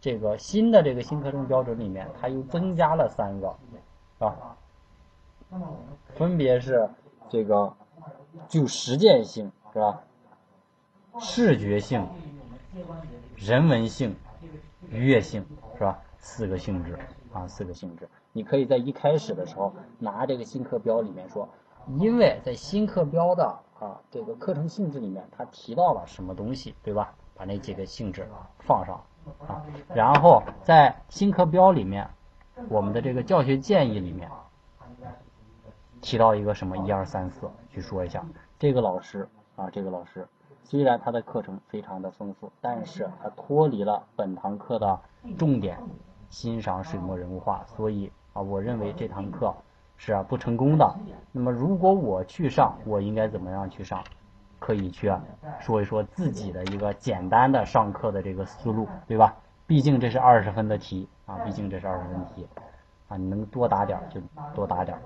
[0.01, 3.56] 这个新的这个新课程标准里面，它又增加了三个，
[4.24, 4.56] 啊，
[6.15, 6.89] 分别是
[7.28, 7.74] 这个
[8.47, 10.01] 就实践性是吧？
[11.19, 12.06] 视觉性、
[13.36, 14.15] 人文性、
[14.90, 15.44] 愉悦性
[15.77, 15.98] 是吧？
[16.19, 16.97] 四个性质
[17.32, 18.09] 啊，四个性质。
[18.32, 21.48] 你可以在一开始的时候拿这个新课标里面说，
[21.98, 27.15] 因为在新课标的啊这个课程性质里面，它提到了什么东西，对吧？
[27.35, 28.27] 把那几个性质
[28.61, 29.01] 放上
[29.47, 29.62] 啊，
[29.94, 32.09] 然后在新课标里面，
[32.69, 34.31] 我们的这个教学建议里面
[36.01, 38.24] 提到一个什么一二三四，去说一下。
[38.59, 40.27] 这个老师啊，这个老师
[40.62, 45.01] 虽然他的课程非常的丰富，但是他脱离了本堂课的
[45.39, 45.78] 重点，
[46.28, 49.55] 欣赏水墨人物画，所以啊，我认为这堂课
[49.97, 50.94] 是不成功的。
[51.32, 54.02] 那么如果我去上，我应该怎么样去上？
[54.59, 55.12] 可以去
[55.60, 59.36] 说一说自己的一个简单的上课的这个思路，对吧？
[59.66, 62.47] 毕竟这是二十分的题啊，毕竟这是二十分题
[63.09, 64.20] 啊，你能多答点就
[64.55, 64.98] 多答点。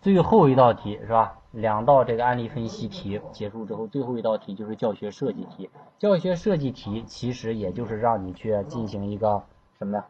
[0.00, 1.38] 最后一道题是吧？
[1.50, 5.68] 两道这个案例分析题结束之后，最后一道题就是教学设计题。
[5.98, 9.42] 教学设计题其实也就是让你去进行一个
[9.78, 10.06] 什么呀？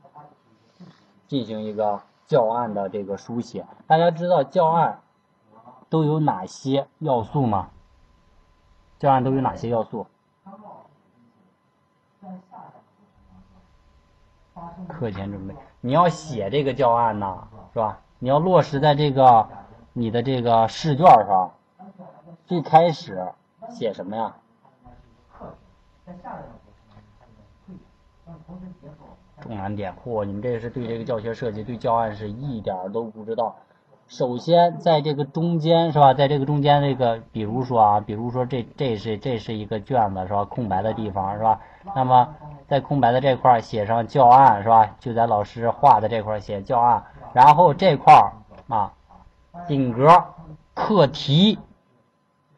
[1.29, 3.67] 进行一个教案的这个书写。
[3.87, 5.01] 大家知道教案
[5.89, 7.71] 都有哪些要素吗？
[8.99, 10.07] 教案都有哪些要素？
[14.89, 18.01] 课前准备，你要写这个教案呢，是吧？
[18.19, 19.49] 你要落实在这个
[19.93, 21.53] 你的这个试卷上。
[22.47, 23.33] 最开始
[23.69, 24.37] 写什么呀？
[29.41, 30.25] 重难点，嚯！
[30.25, 33.57] 你们这是对这个教学设计、对教案是一点儿都不知道。
[34.09, 36.15] 首先，在这个中间是吧？
[36.15, 40.45] 在这个中间，这个比如说啊，比如说这这是这是一个卷子是吧？
[40.45, 41.61] 空白的地方是吧？
[41.95, 42.35] 那么
[42.69, 44.97] 在空白的这块写上教案是吧？
[45.01, 48.33] 就在老师画的这块写教案，然后这块
[48.69, 48.93] 啊
[49.67, 50.25] 顶格
[50.73, 51.59] 课题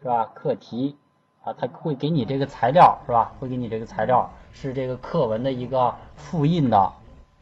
[0.00, 0.30] 是吧？
[0.34, 0.96] 课题
[1.42, 3.32] 啊，他会给你这个材料是吧？
[3.40, 6.92] 会给你这个材料是这个课文的一个复印的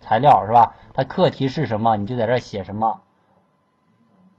[0.00, 0.74] 材料是吧？
[0.94, 1.96] 它课题是什么？
[1.96, 3.00] 你就在这写什么。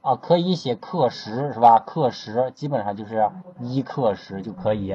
[0.02, 1.80] 啊，可以写课时是吧？
[1.80, 3.30] 课时基本上就是
[3.60, 4.92] 一课时就可以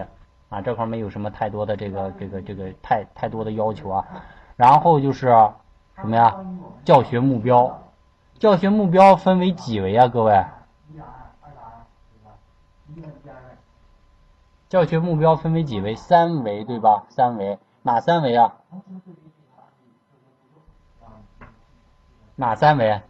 [0.49, 4.07] 啊，这块没有什么太多的这个这个这个太太多的要求啊。
[4.57, 5.29] 然后就是
[5.97, 6.35] 什么呀？
[6.85, 7.83] 教学目标，
[8.39, 10.09] 教学目标分为几维啊？
[10.09, 10.45] 各位？
[14.73, 15.95] 教学目标分为几维？
[15.97, 17.05] 三维对吧？
[17.11, 18.55] 三维，哪三维啊？
[22.37, 23.03] 哪三维？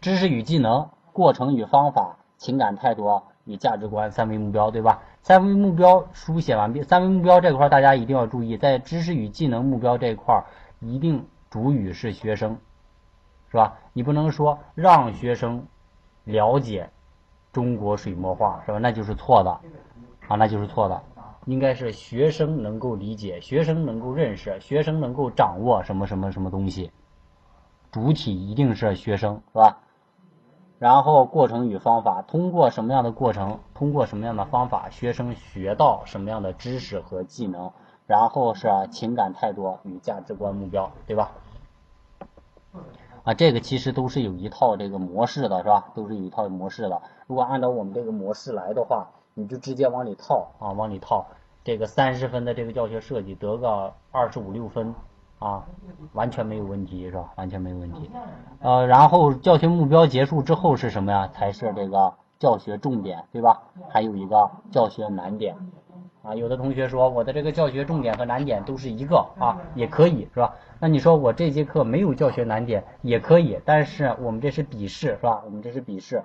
[0.00, 0.90] 知识与技能。
[1.12, 5.02] 过程与方法、情感态度与价值观三维目标，对吧？
[5.22, 6.82] 三维目标书写完毕。
[6.82, 10.46] 三维目标这块大家一定要注意，在知识与技能目标这块
[10.80, 12.58] 一定主语是学生，
[13.52, 13.78] 是吧？
[13.92, 15.68] 你不能说让学生
[16.24, 16.90] 了解
[17.52, 18.78] 中国水墨画，是吧？
[18.78, 19.60] 那就是错的，
[20.28, 21.02] 啊，那就是错的。
[21.46, 26.92] 应该是学生能够理解，学生能够认识，学生能够掌握什么什么什么东西，
[27.90, 29.78] 主体一定是学生，是吧？
[30.78, 37.72] 然后过程与方法，通过什么样的过程，通过什么样的方法，学生学到什么样的知识和技能，
[38.06, 41.32] 然后是情感态度与价值观目标，对吧？
[43.24, 45.88] 啊，这个其实都是有一套这个模式的，是吧？
[45.94, 47.00] 都是有一套模式的。
[47.26, 49.08] 如果按照我们这个模式来的话，
[49.38, 51.26] 你就直接往里套啊，往里套
[51.62, 54.94] 这个三十分的这个教学设计，得个二十五六分。
[55.38, 55.64] 啊，
[56.14, 57.32] 完全没有问题是吧？
[57.36, 58.10] 完全没有问题。
[58.60, 61.28] 呃，然后教学目标结束之后是什么呀？
[61.28, 63.62] 才是这个教学重点，对吧？
[63.88, 65.54] 还有一个教学难点。
[66.24, 70.56] 啊，有的同学说我的这个教学重点和难点都是一个啊，也可以是吧？
[70.80, 75.42] 那你说我这节课没有教学难点也可以，但是我们这是笔试是吧？
[75.44, 76.22] 我们这是笔试，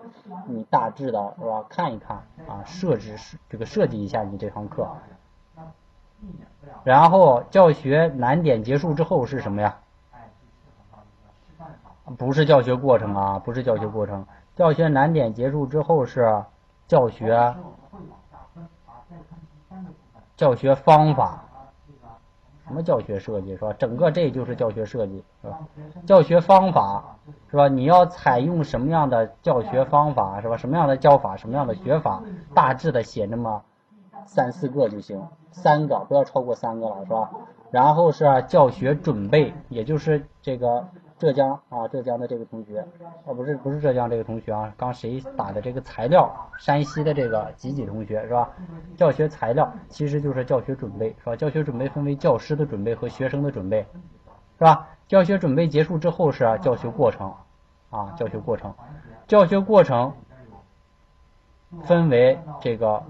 [0.47, 1.65] 你大致的是吧？
[1.69, 2.17] 看一看
[2.47, 3.17] 啊，设置
[3.49, 4.88] 这个设计一下你这堂课。
[6.84, 9.77] 然后教学难点结束之后是什么呀？
[12.17, 14.25] 不是教学过程啊，不是教学过程。
[14.55, 16.43] 教学难点结束之后是
[16.88, 17.55] 教学
[20.38, 21.43] 教学方法，
[22.73, 23.71] 什么教学设计是吧？
[23.77, 25.59] 整个这就是教学设计是吧？
[26.07, 27.19] 教学方法
[27.51, 27.67] 是吧？
[27.67, 30.57] 你要采用什么样的教学方法是吧？
[30.57, 32.23] 什么样的教法，什么样的学法，
[32.55, 33.61] 大致的写那么
[34.25, 35.21] 三四个就行。
[35.51, 37.29] 三个不要超过三个了，是吧？
[37.69, 40.87] 然后是教学准备，也就是这个
[41.23, 42.85] 浙江啊，浙江的这个同学，
[43.25, 46.29] 啊，不是不是浙江这个同学啊，刚谁打的这个材料？
[46.57, 48.51] 山西的这个吉吉同学是吧？
[48.97, 51.33] 教学材料其实就是教学准备，是吧？
[51.37, 53.87] 教学准备分为教师的准备和学生的准备，
[54.57, 54.89] 是吧？
[55.07, 57.33] 教学准备结束之后是教学过程，
[57.89, 58.73] 啊，教学过程，
[59.25, 60.13] 教学过程
[61.85, 63.01] 分为这个。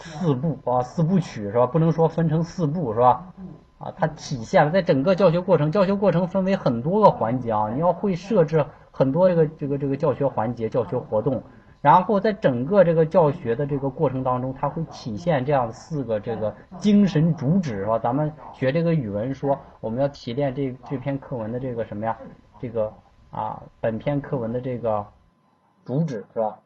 [0.00, 1.66] 四步啊，四部曲是吧？
[1.66, 3.32] 不能说分成四部是吧？
[3.78, 11.42] 啊，它体现了在整个教学过程，教学过程分为很多个环节啊，你要会设置很多这个这个这个教学环节、教学活动，
[11.80, 17.98] 然后在整个这个教学的这个过程当中，它会体现这样四个这个精神主旨是吧？
[17.98, 22.18] 咱们学这个语文说，我们要提炼这这篇课文的这个什么呀？
[22.60, 22.92] 这个
[23.30, 25.06] 啊，本篇课文的这个
[25.84, 26.58] 主旨是吧？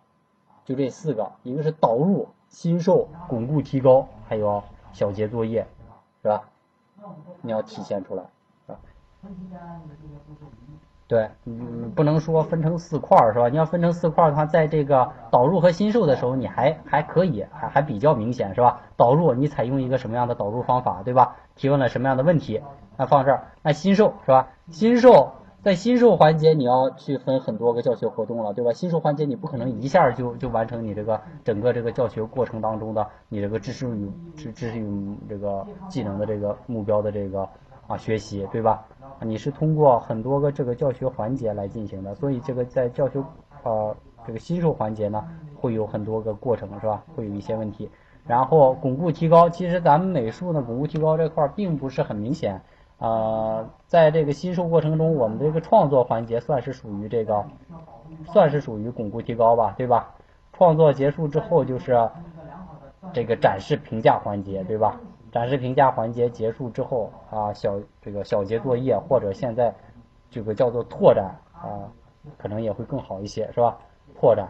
[0.64, 2.28] 就这四个，一个是导入。
[2.48, 4.62] 新授、巩固、提高，还有
[4.92, 5.66] 小节作业，
[6.20, 6.50] 是吧？
[7.40, 8.22] 你要体现出来，
[8.66, 8.78] 是吧？
[11.08, 13.48] 对，嗯，不能说分成四块儿，是吧？
[13.48, 18.80] 你要分成四块儿的话，在这个导入和新售的时候，你还还可以，还还比较明显，是吧？
[18.96, 21.36] 导入你采用一个什么样的导入方法，对吧？
[21.54, 22.62] 提问了什么样的问题？
[22.96, 24.48] 那放这儿，那新售是吧？
[24.70, 28.72] 新受在新授环节，你要去分很多个教学活动了，对吧？
[28.72, 37.48] 新授环节你不可能一下就就完成你这个整个这个教学过程当中的你这个知识与知知识与这个技能的这个目标的这个
[37.86, 38.84] 啊学习，对吧？
[39.20, 43.22] 你是通过很多个这个教学环节来进行的，所以这个在教学
[43.62, 45.24] 呃这个新授环节呢，
[45.54, 47.04] 会有很多个过程，是吧？
[47.14, 47.88] 会有一些问题，
[48.26, 52.62] 然后巩固提高，其实咱们美术呢巩固提高这块并不是很明显。
[53.02, 57.44] 呃，在这个吸收过程中，我们这个创作环节算是属于这个，
[58.26, 60.14] 算是属于巩固提高吧，对吧？
[60.52, 62.08] 创作结束之后就是
[63.12, 65.00] 这个展示评价环节，对吧？
[65.32, 69.74] 展示评价环节结束之后啊，小这个小结作业或者现在
[70.30, 71.90] 这个叫做拓展啊，
[72.38, 73.78] 可能也会更好一些，是吧？
[74.14, 74.46] 拓展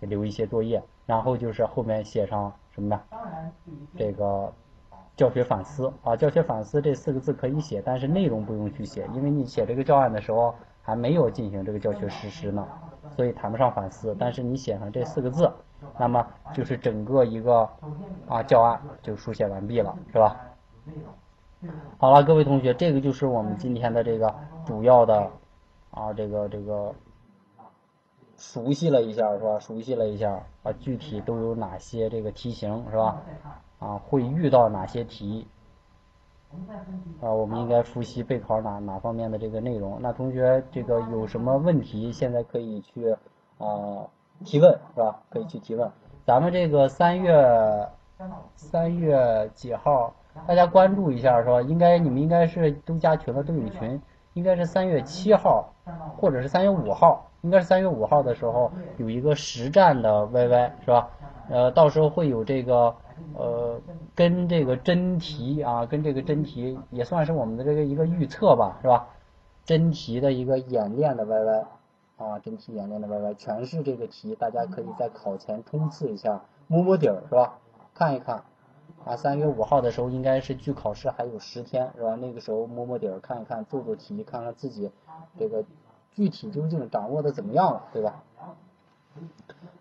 [0.00, 3.00] 留一些作业，然后就是后面写上什么呢？
[3.96, 4.52] 这个。
[5.22, 12.66] 教学反思啊，教学反思这四个字可以写，但是内容不用去写，因为你写这个教案的时候还没有进行这个教学实施呢，
[13.14, 14.16] 所以谈不上反思。
[14.18, 15.48] 但是你写上这四个字，
[15.96, 17.68] 那么就是整个一个
[18.26, 20.36] 啊教案就书写完毕了，是吧？
[21.98, 24.34] 好了，各位同学，这个就是我们今天的这个
[24.66, 25.30] 主要的
[25.92, 26.92] 啊这个这个
[28.36, 29.60] 熟悉了一下，是吧？
[29.60, 33.22] 熟悉了一下啊，具体都有哪些这个题型，是吧？
[33.82, 35.46] 啊，会遇到哪些题？
[37.20, 39.98] 啊，我们应该复习备考哪哪方面的这个内容？
[40.00, 43.16] 那同学这个有什么问题，现在可以去
[43.58, 44.06] 啊
[44.44, 45.20] 提问，是吧？
[45.30, 45.90] 可以去提问。
[46.24, 47.88] 咱们这个三月
[48.54, 50.14] 三月几号，
[50.46, 51.62] 大家关注一下，是吧？
[51.62, 54.00] 应该你们应该是都加群了，都有群，
[54.34, 55.71] 应该是三月七号
[56.16, 61.10] 或者是三月五号，应该是三月五号的时候有一个实战的 YY，是吧？
[61.48, 62.94] 呃，到时候会有这个。
[63.34, 63.80] 呃，
[64.16, 69.06] 跟这个真题啊，跟这个真题也算是我们的这个一个预测吧，是吧？
[69.64, 71.64] 真题的一个演练的 YY
[72.16, 77.58] 啊，真题演练的 YY，全是这个题，大家可以在考前冲刺一下，摸摸底儿，是吧？
[77.94, 78.42] 看一看
[79.04, 82.14] 啊，三月五号的时候应该是距考试还有十天，是吧？
[82.14, 84.90] 那个时候摸摸底儿，看一看，做做题，看看自己
[85.36, 85.64] 这个
[86.12, 88.22] 具体究竟掌握的怎么样了，对吧？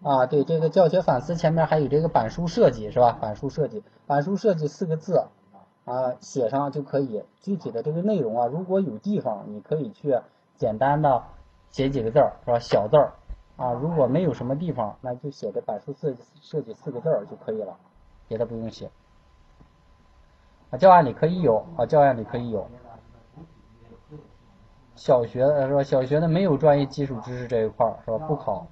[0.01, 3.17] 啊，对这个教学反思前面还有这个板书设计是吧？
[3.21, 5.23] 板书设计，板书设计四个字
[5.85, 7.23] 啊，写上就可以。
[7.41, 10.19] 具体的这个内容啊，如果有地方你可以去
[10.57, 11.23] 简单的
[11.69, 12.57] 写几个字儿是吧？
[12.59, 13.13] 小字儿
[13.55, 17.77] 啊，如果没有什么地方，那就写个板书设计设计四个字儿就可以了，
[18.27, 18.89] 别的不用写。
[20.71, 22.67] 啊，教案里可以有啊，教案里可以有。
[24.95, 25.83] 小学的是吧？
[25.83, 28.17] 小学的没有专业基础知识这一块儿是吧？
[28.25, 28.67] 不考。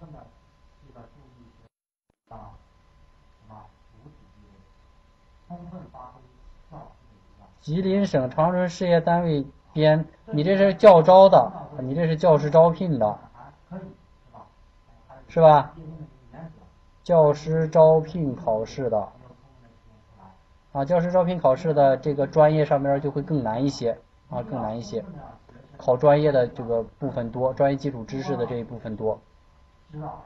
[7.59, 11.51] 吉林省长春事业单位编，你这是教招的，
[11.81, 13.19] 你这是教师招聘的，
[15.27, 15.73] 是吧？
[17.03, 19.09] 教师招聘考试的，
[20.72, 23.98] 啊，教师招聘考试的这个专业上面就会更难一些，
[24.30, 25.04] 啊，更难一些，
[25.78, 29.20] 考专业的这个部分多，专业基础知识的这一部分多。
[29.91, 30.22] 指导，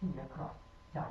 [0.00, 0.42] 这节课
[0.94, 1.10] 讲了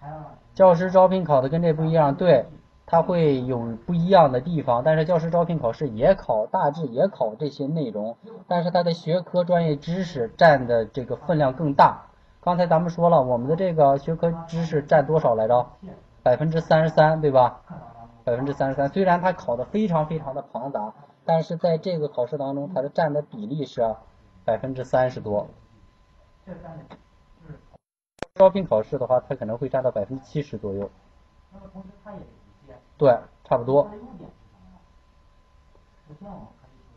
[0.00, 2.46] 什么教师招聘考的跟这不一样，对。
[2.90, 8.16] 它会有不一样的地方，但是教师招聘考试也考，大致也考这些内容，
[8.46, 12.06] 但是它的学科专业知识占的这个分量更大。
[12.40, 15.66] 刚才咱们说了，我们的这个学科知识占多少来着？
[16.28, 17.62] 百分之三十三，对吧？
[18.22, 18.86] 百分之三十三。
[18.90, 20.92] 虽然它考的非常非常的庞杂，
[21.24, 23.96] 但是在这个考试当中，它的占的比例是
[24.44, 25.48] 百分之三十多。
[28.34, 30.90] 招聘考试的话，它可能会占到百分之七十左右。
[31.50, 32.18] 那么同时，它也。
[32.98, 33.90] 对，差不多。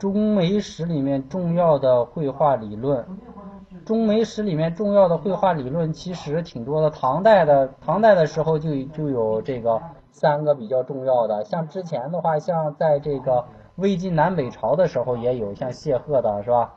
[0.02, 3.06] 中美史里面重要的绘画理论，
[3.86, 6.90] 中美史里面重要的绘画理论其实挺多的。
[6.90, 9.80] 唐代的唐代的时候就就有这个
[10.12, 13.46] 三个比较重要的，像之前的话，像在这个
[13.76, 16.74] 魏晋南北朝的时候也有，像谢赫的是吧？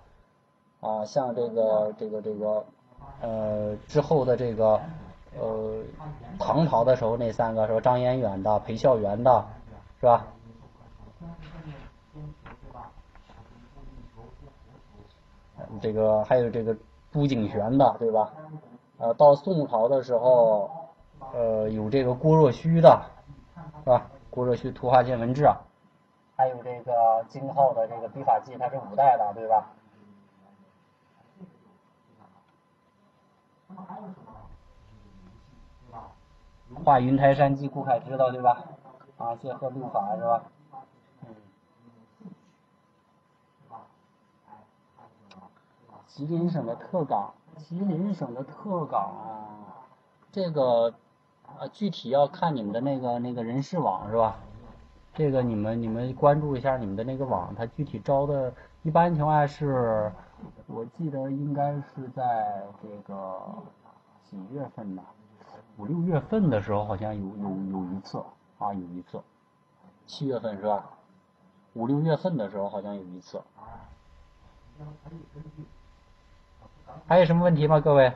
[0.80, 2.62] 啊，像这个这个这个
[3.22, 4.78] 呃之后的这个。
[5.40, 5.78] 呃，
[6.38, 7.80] 唐朝的时候那三个是吧？
[7.80, 9.44] 张彦远的、裴孝元的，
[9.98, 10.26] 是吧？
[15.80, 16.76] 这个还有这个
[17.10, 18.32] 朱景玄的，对吧？
[18.98, 20.70] 呃，到宋朝的时候，
[21.32, 23.02] 呃，有这个郭若虚的，
[23.82, 24.06] 是吧？
[24.30, 25.42] 郭若虚《图画见闻志》，
[26.36, 29.70] 还有这个金浩的这个《笔法记》，它是五代的，对吧？
[36.84, 38.64] 画云台山记，顾恺之的对吧？
[39.16, 40.42] 啊，谢赫律法是吧？
[41.22, 41.34] 嗯。
[46.14, 49.12] 吉林省的特岗，吉林省的特岗，
[50.30, 50.94] 这个
[51.58, 54.36] 呃具体要看你们的那个那个人事网是吧？
[55.12, 58.54] 这个你们你们关注一下你们的那个网，它具体招的，
[58.84, 60.12] 一般情况下是，
[60.68, 63.42] 我记得应该是在这个
[64.22, 65.02] 几月份呢？
[65.78, 68.22] 五六月份的时候好像有有有一次
[68.58, 69.20] 啊有一次，
[70.06, 70.90] 七月份是吧？
[71.72, 73.42] 五六月份的时候好像有一次。
[77.06, 78.12] 还有什么问题吗，各位？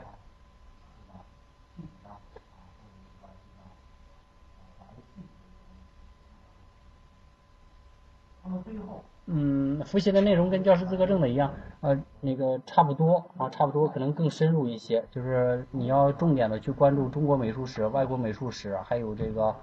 [9.26, 15.04] 嗯，复习的内容跟教师资格证的一样，呃，那个差不多啊，差不多，可能更深入一些。
[15.10, 19.54] 就是你要重点的去关注中国美术史、外国美术史，还有这个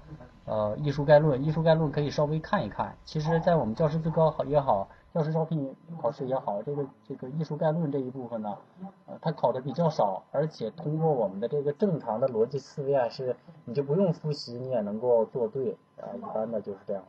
[0.44, 1.44] 呃艺术概论。
[1.44, 2.96] 艺术概论可以稍微看一看。
[3.04, 4.88] 其实，在我们教师资格好也好。
[5.16, 8.58] 教师招聘考试也好，这个这个艺术概论这一部分呢，
[9.06, 13.34] 呃，它考的比较少，而且通过我们的这个正常的逻辑思维啊，是
[13.64, 17.02] 你就不用复习，你也能够做对啊，一般的就是这样。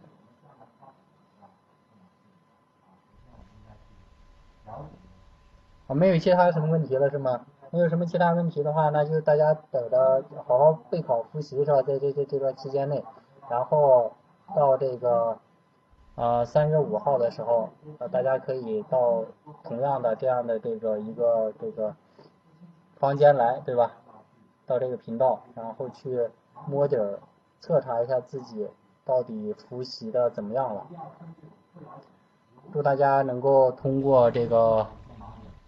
[4.68, 7.46] 啊，没有其他什么问题了是吗？
[7.72, 11.82] 没有什么其他问题的话，那就大家等着好好备考复习是吧？
[11.82, 13.04] 在这这这段期间内，
[13.50, 14.14] 然后
[14.56, 15.38] 到这个。
[16.18, 17.69] 呃，三月五号的时候，
[17.99, 19.23] 呃，大家可以到
[19.64, 21.95] 同样的这样的这个一个这个
[22.95, 23.91] 房间来，对吧？
[24.65, 26.27] 到这个频道，然后去
[26.65, 27.19] 摸底儿，
[27.60, 28.68] 测查一下自己
[29.06, 30.88] 到底复习的怎么样了。
[32.73, 34.88] 祝大家能够通过这个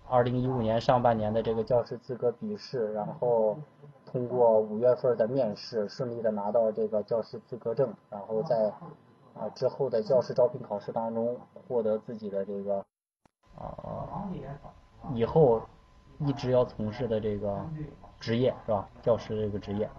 [0.08, 3.56] 二零一五年上半年的这个教师资格笔试，然后
[4.12, 8.74] 通过五月份的面试，顺利的拿到这个教师资格证，然后再。
[9.40, 12.86] 啊，之后的教师招聘考试当中获得自己的这个
[13.58, 14.30] 啊，
[15.14, 15.62] 以后
[16.20, 17.66] 一直要从事的这个
[18.20, 18.90] 职业是吧？
[19.02, 19.90] 教师这个职业。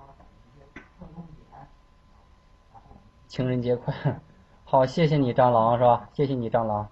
[3.29, 4.21] 情人节快，
[4.65, 6.11] 好，谢谢你蟑螂是吧？
[6.13, 6.87] 谢谢你蟑螂。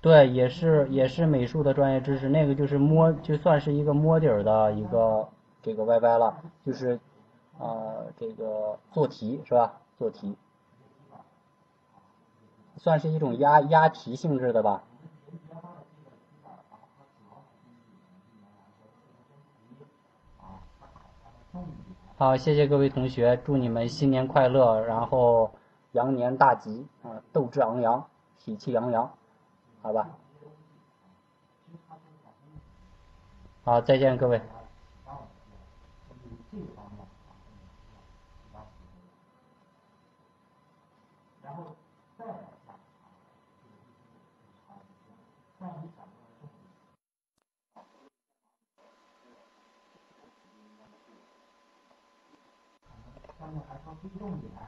[0.00, 5.28] 对，也是也是美术的专业知识，那个就是摸，就算是一个摸底儿的一个
[5.62, 7.00] 这个 YY 了，就是。
[7.58, 9.80] 啊，这个做题是吧？
[9.98, 10.36] 做题，
[12.76, 14.84] 算是一种押押题性质的吧。
[22.16, 25.52] 好，谢谢各位同学，祝你们新年快乐，然后
[25.92, 28.08] 羊年大吉啊，斗志昂扬，
[28.38, 29.12] 喜气洋洋，
[29.82, 30.08] 好吧？
[33.64, 34.42] 好，再见各位。
[53.48, 54.67] 他们还说不重你呢